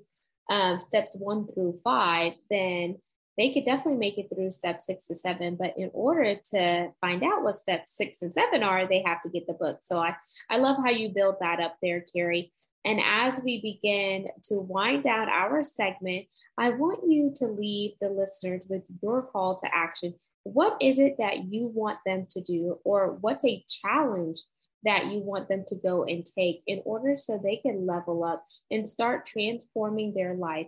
um, 0.50 0.80
steps 0.80 1.18
one 1.18 1.48
through 1.54 1.82
five 1.84 2.34
then 2.50 2.96
they 3.38 3.54
could 3.54 3.66
definitely 3.66 4.00
make 4.00 4.18
it 4.18 4.28
through 4.34 4.52
step 4.52 4.84
six 4.84 5.06
to 5.06 5.16
seven. 5.16 5.56
But 5.56 5.76
in 5.78 5.90
order 5.94 6.36
to 6.52 6.90
find 7.00 7.24
out 7.24 7.44
what 7.44 7.56
steps 7.56 7.96
six 7.96 8.22
and 8.22 8.34
seven 8.34 8.64
are, 8.64 8.88
they 8.88 9.04
have 9.06 9.22
to 9.22 9.30
get 9.30 9.48
the 9.48 9.54
book. 9.54 9.80
So 9.84 9.98
I, 9.98 10.16
I 10.50 10.58
love 10.58 10.78
how 10.84 10.92
you 10.92 11.10
build 11.10 11.36
that 11.40 11.60
up 11.60 11.78
there, 11.82 12.02
Carrie. 12.14 12.52
And 12.84 13.00
as 13.00 13.42
we 13.44 13.62
begin 13.62 14.28
to 14.46 14.56
wind 14.56 15.04
down 15.04 15.30
our 15.30 15.64
segment, 15.64 16.26
I 16.58 16.70
want 16.70 17.02
you 17.08 17.32
to 17.36 17.46
leave 17.46 17.92
the 18.02 18.10
listeners 18.10 18.64
with 18.68 18.84
your 19.02 19.22
call 19.22 19.56
to 19.60 19.68
action. 19.74 20.16
What 20.44 20.78
is 20.82 20.98
it 20.98 21.16
that 21.20 21.46
you 21.46 21.68
want 21.68 22.00
them 22.06 22.26
to 22.32 22.42
do, 22.42 22.80
or 22.84 23.18
what's 23.22 23.46
a 23.46 23.64
challenge 23.70 24.40
that 24.84 25.06
you 25.12 25.20
want 25.20 25.48
them 25.48 25.64
to 25.68 25.76
go 25.76 26.06
and 26.06 26.26
take 26.26 26.64
in 26.66 26.82
order 26.86 27.16
so 27.16 27.38
they 27.38 27.58
can 27.58 27.86
level 27.86 28.24
up 28.24 28.46
and 28.72 28.90
start 28.90 29.28
transforming 29.28 30.16
their 30.16 30.34
life 30.34 30.66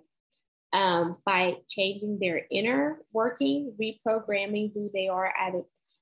um, 0.73 1.17
by 1.25 1.57
changing 1.69 2.17
their 2.19 2.41
inner 2.51 2.99
working, 3.13 3.73
reprogramming 3.79 4.73
who 4.73 4.89
they 4.93 5.07
are 5.07 5.27
at, 5.27 5.53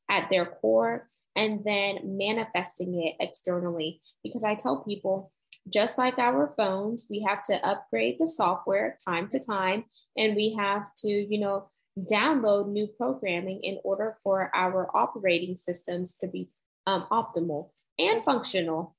at 0.09 0.29
their 0.29 0.45
core, 0.45 1.09
and 1.35 1.63
then 1.65 2.17
manifesting 2.17 3.03
it 3.03 3.15
externally. 3.19 4.01
Because 4.23 4.43
I 4.43 4.55
tell 4.55 4.83
people, 4.83 5.31
just 5.69 5.97
like 5.97 6.17
our 6.17 6.53
phones, 6.57 7.05
we 7.09 7.25
have 7.27 7.43
to 7.43 7.65
upgrade 7.65 8.17
the 8.19 8.27
software 8.27 8.97
time 9.05 9.27
to 9.29 9.39
time, 9.39 9.83
and 10.17 10.35
we 10.35 10.55
have 10.57 10.87
to, 10.99 11.09
you 11.09 11.39
know, 11.39 11.69
download 11.99 12.69
new 12.69 12.87
programming 12.87 13.59
in 13.63 13.77
order 13.83 14.17
for 14.23 14.49
our 14.55 14.89
operating 14.95 15.57
systems 15.57 16.15
to 16.21 16.27
be 16.27 16.49
um, 16.87 17.05
optimal 17.11 17.69
and 17.99 18.23
functional. 18.23 18.95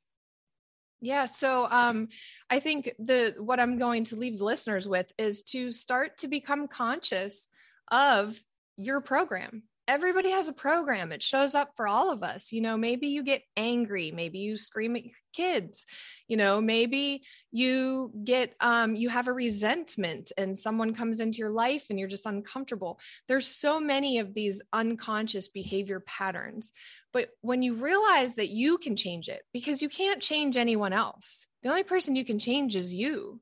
Yeah. 1.02 1.26
So 1.26 1.66
um, 1.68 2.08
I 2.48 2.60
think 2.60 2.92
the 3.00 3.34
what 3.38 3.58
I'm 3.58 3.76
going 3.76 4.04
to 4.04 4.16
leave 4.16 4.38
the 4.38 4.44
listeners 4.44 4.86
with 4.86 5.12
is 5.18 5.42
to 5.44 5.72
start 5.72 6.18
to 6.18 6.28
become 6.28 6.68
conscious 6.68 7.48
of 7.90 8.40
your 8.76 9.00
program. 9.00 9.64
Everybody 9.88 10.30
has 10.30 10.48
a 10.48 10.52
program. 10.52 11.10
It 11.12 11.22
shows 11.22 11.54
up 11.54 11.72
for 11.76 11.88
all 11.88 12.10
of 12.10 12.22
us. 12.22 12.52
You 12.52 12.60
know, 12.60 12.76
maybe 12.76 13.08
you 13.08 13.22
get 13.22 13.42
angry, 13.56 14.12
maybe 14.12 14.38
you 14.38 14.56
scream 14.56 14.94
at 14.96 15.02
kids, 15.32 15.84
you 16.28 16.36
know, 16.36 16.60
maybe 16.60 17.22
you 17.50 18.12
get 18.24 18.54
um 18.60 18.94
you 18.94 19.08
have 19.08 19.28
a 19.28 19.32
resentment 19.32 20.32
and 20.38 20.58
someone 20.58 20.94
comes 20.94 21.20
into 21.20 21.38
your 21.38 21.50
life 21.50 21.86
and 21.90 21.98
you're 21.98 22.08
just 22.08 22.26
uncomfortable. 22.26 23.00
There's 23.28 23.46
so 23.46 23.80
many 23.80 24.18
of 24.18 24.32
these 24.32 24.62
unconscious 24.72 25.48
behavior 25.48 26.00
patterns 26.00 26.72
but 27.12 27.28
when 27.42 27.62
you 27.62 27.74
realize 27.74 28.36
that 28.36 28.48
you 28.48 28.78
can 28.78 28.96
change 28.96 29.28
it, 29.28 29.42
because 29.52 29.82
you 29.82 29.88
can't 29.88 30.22
change 30.22 30.56
anyone 30.56 30.92
else, 30.92 31.46
the 31.62 31.68
only 31.68 31.84
person 31.84 32.16
you 32.16 32.24
can 32.24 32.38
change 32.38 32.74
is 32.74 32.94
you. 32.94 33.40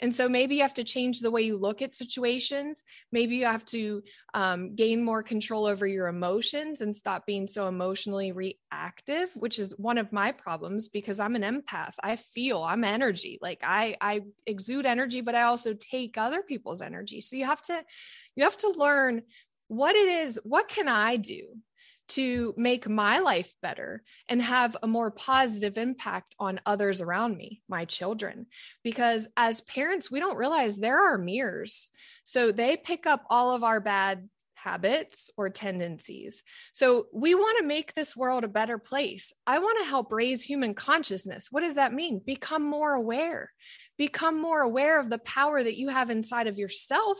And 0.00 0.14
so 0.14 0.28
maybe 0.28 0.56
you 0.56 0.62
have 0.62 0.74
to 0.74 0.84
change 0.84 1.20
the 1.20 1.30
way 1.30 1.42
you 1.42 1.56
look 1.56 1.82
at 1.82 1.94
situations. 1.94 2.84
Maybe 3.12 3.36
you 3.36 3.46
have 3.46 3.64
to 3.66 4.02
um, 4.34 4.74
gain 4.74 5.02
more 5.04 5.22
control 5.22 5.66
over 5.66 5.86
your 5.86 6.06
emotions 6.06 6.80
and 6.80 6.96
stop 6.96 7.26
being 7.26 7.48
so 7.48 7.68
emotionally 7.68 8.32
reactive, 8.32 9.30
which 9.34 9.58
is 9.58 9.74
one 9.76 9.98
of 9.98 10.12
my 10.12 10.32
problems 10.32 10.88
because 10.88 11.20
I'm 11.20 11.36
an 11.36 11.42
empath. 11.42 11.94
I 12.02 12.16
feel 12.16 12.62
I'm 12.62 12.84
energy. 12.84 13.38
Like 13.42 13.60
I, 13.62 13.96
I 14.00 14.22
exude 14.46 14.86
energy, 14.86 15.20
but 15.20 15.34
I 15.34 15.42
also 15.42 15.74
take 15.74 16.16
other 16.16 16.42
people's 16.42 16.80
energy. 16.80 17.20
So 17.20 17.36
you 17.36 17.46
have 17.46 17.62
to, 17.62 17.84
you 18.36 18.44
have 18.44 18.56
to 18.58 18.70
learn 18.70 19.22
what 19.68 19.96
it 19.96 20.08
is. 20.08 20.38
What 20.44 20.68
can 20.68 20.88
I 20.88 21.16
do 21.16 21.48
to 22.08 22.54
make 22.56 22.88
my 22.88 23.18
life 23.18 23.54
better 23.62 24.02
and 24.28 24.40
have 24.42 24.76
a 24.82 24.86
more 24.86 25.10
positive 25.10 25.78
impact 25.78 26.34
on 26.38 26.60
others 26.66 27.00
around 27.00 27.36
me, 27.36 27.62
my 27.68 27.84
children. 27.84 28.46
Because 28.82 29.28
as 29.36 29.60
parents, 29.60 30.10
we 30.10 30.20
don't 30.20 30.36
realize 30.36 30.76
there 30.76 31.12
are 31.12 31.18
mirrors. 31.18 31.88
So 32.24 32.52
they 32.52 32.76
pick 32.76 33.06
up 33.06 33.24
all 33.30 33.54
of 33.54 33.64
our 33.64 33.80
bad 33.80 34.28
habits 34.54 35.30
or 35.36 35.50
tendencies. 35.50 36.42
So 36.72 37.06
we 37.12 37.34
want 37.34 37.58
to 37.58 37.66
make 37.66 37.94
this 37.94 38.16
world 38.16 38.44
a 38.44 38.48
better 38.48 38.78
place. 38.78 39.32
I 39.46 39.60
want 39.60 39.78
to 39.80 39.88
help 39.88 40.12
raise 40.12 40.42
human 40.42 40.74
consciousness. 40.74 41.48
What 41.50 41.60
does 41.60 41.76
that 41.76 41.94
mean? 41.94 42.20
Become 42.24 42.64
more 42.64 42.94
aware 42.94 43.52
become 43.98 44.40
more 44.40 44.60
aware 44.60 45.00
of 45.00 45.10
the 45.10 45.18
power 45.18 45.62
that 45.62 45.76
you 45.76 45.88
have 45.88 46.08
inside 46.08 46.46
of 46.46 46.56
yourself 46.56 47.18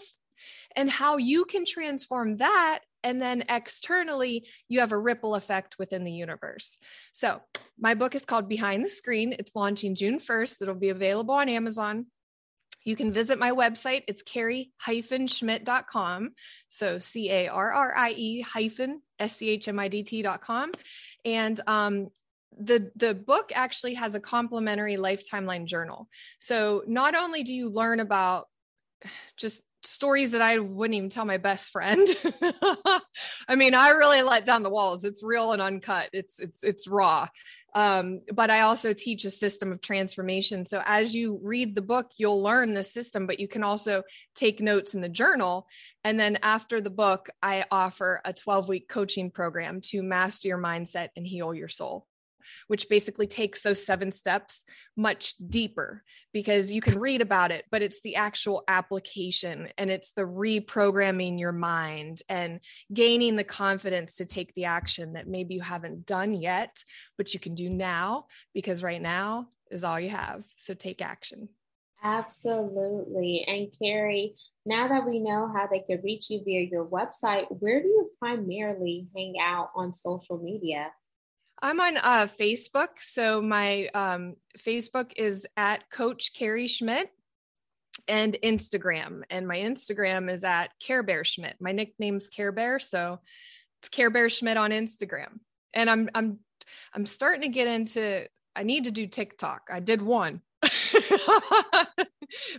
and 0.77 0.91
how 0.91 1.17
you 1.17 1.45
can 1.45 1.65
transform 1.65 2.37
that 2.39 2.81
and 3.05 3.23
then 3.23 3.45
externally 3.49 4.47
you 4.69 4.81
have 4.81 4.93
a 4.93 4.99
ripple 4.99 5.35
effect 5.35 5.79
within 5.79 6.05
the 6.05 6.13
universe. 6.13 6.77
So 7.13 7.41
my 7.79 7.95
book 7.95 8.15
is 8.15 8.25
called 8.25 8.49
behind 8.49 8.85
the 8.85 8.89
screen. 8.89 9.35
It's 9.39 9.55
launching 9.55 9.95
june 9.95 10.19
1st 10.19 10.63
it'll 10.63 10.75
be 10.75 10.91
available 10.91 11.35
on 11.35 11.49
amazon. 11.49 12.07
You 12.85 12.97
can 12.97 13.13
visit 13.13 13.39
my 13.39 13.51
website. 13.51 14.05
It's 14.09 14.23
carrie-schmidt.com 14.23 16.31
so 16.71 16.99
c-a-r-r-i-e 16.99 18.41
hyphen 18.43 19.03
s-c-h-m-i-d-t.com 19.19 20.73
and 21.25 21.61
um, 21.67 22.09
the 22.59 22.91
the 22.97 23.15
book 23.15 23.53
actually 23.55 23.95
has 23.95 24.15
a 24.15 24.21
complimentary 24.21 24.97
lifetime 24.97 25.47
line 25.47 25.67
journal. 25.67 26.09
So 26.39 26.83
not 26.87 27.15
only 27.15 27.43
do 27.43 27.55
you 27.55 27.69
learn 27.69 28.01
about 28.01 28.49
just 29.37 29.63
stories 29.85 30.33
that 30.33 30.43
I 30.43 30.59
wouldn't 30.59 30.97
even 30.97 31.11
tell 31.11 31.25
my 31.25 31.39
best 31.39 31.71
friend. 31.71 32.07
I 33.49 33.55
mean, 33.55 33.75
I 33.75 33.91
really 33.91 34.23
let 34.23 34.45
down 34.45 34.63
the 34.63 34.71
walls. 34.71 35.05
It's 35.05 35.23
real 35.23 35.53
and 35.53 35.63
uncut. 35.63 36.11
It's 36.13 36.41
it's 36.41 36.65
it's 36.65 36.89
raw. 36.89 37.29
Um, 37.75 38.23
but 38.35 38.51
I 38.51 38.63
also 38.63 38.93
teach 38.93 39.25
a 39.25 39.31
system 39.31 39.71
of 39.71 39.81
transformation. 39.81 40.67
So 40.67 40.83
as 40.85 41.15
you 41.15 41.39
read 41.43 41.75
the 41.75 41.83
book, 41.83 42.11
you'll 42.17 42.43
learn 42.43 42.75
the 42.75 42.83
system, 42.83 43.27
but 43.27 43.39
you 43.39 43.47
can 43.47 43.63
also 43.63 44.03
take 44.35 44.61
notes 44.61 44.95
in 44.95 45.01
the 45.01 45.09
journal. 45.09 45.67
And 46.03 46.19
then 46.19 46.39
after 46.43 46.81
the 46.81 46.91
book, 46.91 47.29
I 47.41 47.67
offer 47.71 48.21
a 48.25 48.33
12 48.33 48.69
week 48.69 48.89
coaching 48.89 49.31
program 49.31 49.81
to 49.83 50.03
master 50.03 50.49
your 50.49 50.59
mindset 50.59 51.11
and 51.15 51.25
heal 51.25 51.55
your 51.55 51.69
soul 51.69 52.08
which 52.67 52.89
basically 52.89 53.27
takes 53.27 53.61
those 53.61 53.85
seven 53.85 54.13
steps 54.13 54.65
much 54.97 55.35
deeper 55.49 56.03
because 56.33 56.73
you 56.73 56.81
can 56.81 56.99
read 56.99 57.21
about 57.21 57.51
it, 57.51 57.65
but 57.71 57.83
it's 57.83 58.01
the 58.03 58.17
actual 58.17 58.63
application 58.69 59.69
and 59.79 59.91
it's 59.91 60.13
the 60.13 60.23
reprogramming 60.23 61.39
your 61.39 61.53
mind 61.53 62.23
and 62.29 62.61
gaining 62.93 63.37
the 63.37 63.45
confidence 63.45 64.17
to 64.17 64.27
take 64.27 64.55
the 64.55 64.65
action 64.65 65.15
that 65.15 65.29
maybe 65.29 65.55
you 65.55 65.61
haven't 65.61 66.07
done 66.07 66.35
yet, 66.35 66.83
but 67.17 67.35
you 67.35 67.41
can 67.41 67.55
do 67.55 67.69
now 67.69 68.27
because 68.55 68.83
right 68.83 69.03
now 69.03 69.49
is 69.71 69.85
all 69.85 70.01
you 70.01 70.11
have. 70.11 70.45
So 70.57 70.75
take 70.75 71.03
action. 71.03 71.49
Absolutely. 72.03 73.45
And 73.49 73.69
Carrie, 73.77 74.37
now 74.65 74.87
that 74.89 75.05
we 75.05 75.19
know 75.19 75.51
how 75.53 75.67
they 75.67 75.81
could 75.81 76.05
reach 76.05 76.31
you 76.31 76.43
via 76.45 76.63
your 76.63 76.87
website, 76.87 77.47
where 77.49 77.83
do 77.83 77.89
you 77.89 78.11
primarily 78.21 79.09
hang 79.17 79.35
out 79.43 79.71
on 79.75 79.93
social 79.93 80.39
media? 80.39 80.93
I'm 81.61 81.81
on 81.81 81.97
uh, 81.97 82.27
Facebook. 82.27 82.89
So 83.01 83.43
my 83.43 83.89
um, 83.89 84.35
Facebook 84.59 85.13
is 85.17 85.47
at 85.57 85.91
Coach 85.91 86.33
Carrie 86.35 86.69
Schmidt 86.69 87.11
and 88.07 88.39
Instagram. 88.45 89.23
And 89.31 89.49
my 89.49 89.59
Instagram 89.59 90.31
is 90.31 90.45
at 90.45 90.71
Care 90.81 91.03
Bear 91.03 91.25
Schmidt. 91.25 91.57
My 91.61 91.73
nickname's 91.73 92.29
Care 92.29 92.53
Bear. 92.53 92.79
So 92.79 93.19
it's 93.81 93.89
Care 93.89 94.11
Bear 94.11 94.29
Schmidt 94.29 94.57
on 94.57 94.71
Instagram. 94.71 95.41
And 95.75 95.91
I'm 95.91 96.09
I'm 96.15 96.39
I'm 96.95 97.07
starting 97.07 97.43
to 97.43 97.49
get 97.49 97.67
into 97.69 98.27
I 98.55 98.63
need 98.63 98.85
to 98.85 98.91
do 98.91 99.07
TikTok. 99.07 99.63
I 99.71 99.81
did 99.81 100.01
one. 100.01 100.43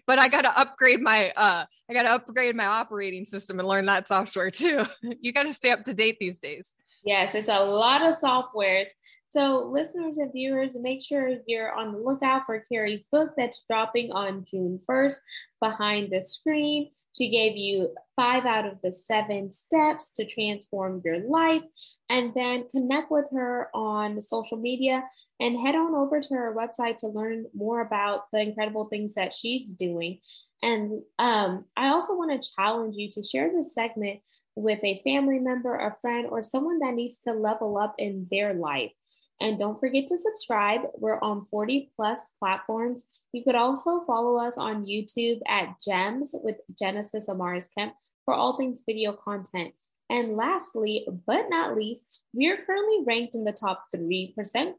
but 0.08 0.20
I 0.20 0.30
got 0.30 0.44
to 0.44 0.58
upgrade 0.58 1.02
my 1.02 1.32
uh 1.32 1.66
I 1.90 1.94
got 1.94 2.04
to 2.04 2.12
upgrade 2.12 2.56
my 2.56 2.66
operating 2.66 3.26
system 3.26 3.60
and 3.60 3.68
learn 3.68 3.86
that 3.86 4.08
software 4.08 4.52
too. 4.52 4.86
you 5.22 5.32
got 5.32 5.44
to 5.44 5.54
stay 5.54 5.72
up 5.72 5.84
to 5.86 5.94
date 5.94 6.18
these 6.20 6.40
days. 6.40 6.74
Yes, 7.04 7.36
it's 7.36 7.50
a 7.50 7.64
lot 7.64 8.02
of 8.02 8.20
softwares. 8.20 8.88
So, 9.32 9.70
listeners 9.72 10.18
and 10.18 10.32
viewers, 10.32 10.76
make 10.78 11.04
sure 11.04 11.38
you're 11.46 11.74
on 11.74 11.94
the 11.94 12.00
lookout 12.00 12.44
for 12.46 12.66
Carrie's 12.72 13.06
book 13.12 13.32
that's 13.38 13.64
dropping 13.70 14.12
on 14.12 14.46
June 14.50 14.80
1st, 14.90 15.18
Behind 15.62 16.12
the 16.12 16.22
Screen. 16.22 16.90
She 17.18 17.30
gave 17.30 17.56
you 17.56 17.96
five 18.16 18.46
out 18.46 18.66
of 18.66 18.78
the 18.84 18.92
seven 18.92 19.52
steps 19.52 20.12
to 20.16 20.26
transform 20.26 21.02
your 21.04 21.20
life. 21.20 21.64
And 22.10 22.34
then 22.34 22.66
connect 22.72 23.12
with 23.12 23.26
her 23.32 23.70
on 23.74 24.22
social 24.22 24.58
media 24.58 25.04
and 25.40 25.60
head 25.60 25.76
on 25.76 25.94
over 25.96 26.20
to 26.20 26.34
her 26.34 26.56
website 26.56 26.98
to 26.98 27.08
learn 27.08 27.46
more 27.54 27.82
about 27.82 28.26
the 28.32 28.40
incredible 28.40 28.86
things 28.86 29.16
that 29.16 29.34
she's 29.34 29.72
doing. 29.72 30.20
And 30.62 31.02
um, 31.20 31.66
I 31.78 31.90
also 31.90 32.16
want 32.16 32.42
to 32.42 32.52
challenge 32.56 32.96
you 32.96 33.10
to 33.12 33.24
share 33.24 33.52
this 33.52 33.74
segment 33.74 34.22
with 34.60 34.84
a 34.84 35.02
family 35.04 35.40
member, 35.40 35.76
a 35.76 35.96
friend, 36.02 36.28
or 36.30 36.44
someone 36.44 36.80
that 36.80 36.94
needs 36.94 37.18
to 37.26 37.34
level 37.34 37.78
up 37.78 37.96
in 37.98 38.28
their 38.30 38.54
life. 38.54 38.92
And 39.42 39.58
don't 39.58 39.80
forget 39.80 40.06
to 40.08 40.18
subscribe. 40.18 40.82
We're 40.96 41.22
on 41.22 41.48
40 41.50 41.92
plus 41.96 42.28
platforms. 42.40 43.06
You 43.32 43.44
could 43.44 43.56
also 43.56 44.04
follow 44.06 44.38
us 44.38 44.58
on 44.58 44.86
YouTube 44.86 45.40
at 45.48 45.76
GEMS 45.80 46.36
with 46.44 46.58
Genesis 46.78 47.30
Amaris 47.30 47.68
Kemp 47.78 47.94
for 48.26 48.34
all 48.34 48.58
things 48.58 48.84
video 48.86 49.14
content. 49.14 49.74
And 50.10 50.36
lastly, 50.36 51.08
but 51.28 51.46
not 51.50 51.76
least, 51.76 52.06
we 52.34 52.48
are 52.48 52.58
currently 52.58 53.04
ranked 53.06 53.36
in 53.36 53.44
the 53.44 53.52
top 53.52 53.86
3% 53.96 54.34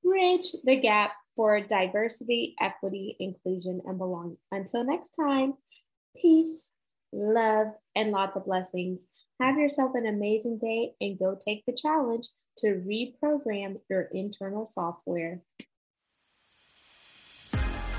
bridge 0.03 0.55
the 0.65 0.77
gap 0.77 1.13
for 1.37 1.61
diversity, 1.61 2.55
equity, 2.61 3.17
inclusion, 3.19 3.81
and 3.87 3.99
belonging. 3.99 4.37
Until 4.53 4.85
next 4.85 5.11
time, 5.11 5.55
peace, 6.17 6.65
love, 7.13 7.69
and 7.95 8.11
lots 8.11 8.37
of 8.37 8.45
blessings. 8.45 9.01
Have 9.41 9.59
yourself 9.59 9.93
an 9.95 10.07
amazing 10.07 10.59
day 10.59 10.93
and 11.01 11.19
go 11.19 11.37
take 11.39 11.65
the 11.67 11.73
challenge 11.73 12.29
to 12.59 12.83
reprogram 12.87 13.81
your 13.89 14.03
internal 14.03 14.67
software. 14.67 15.41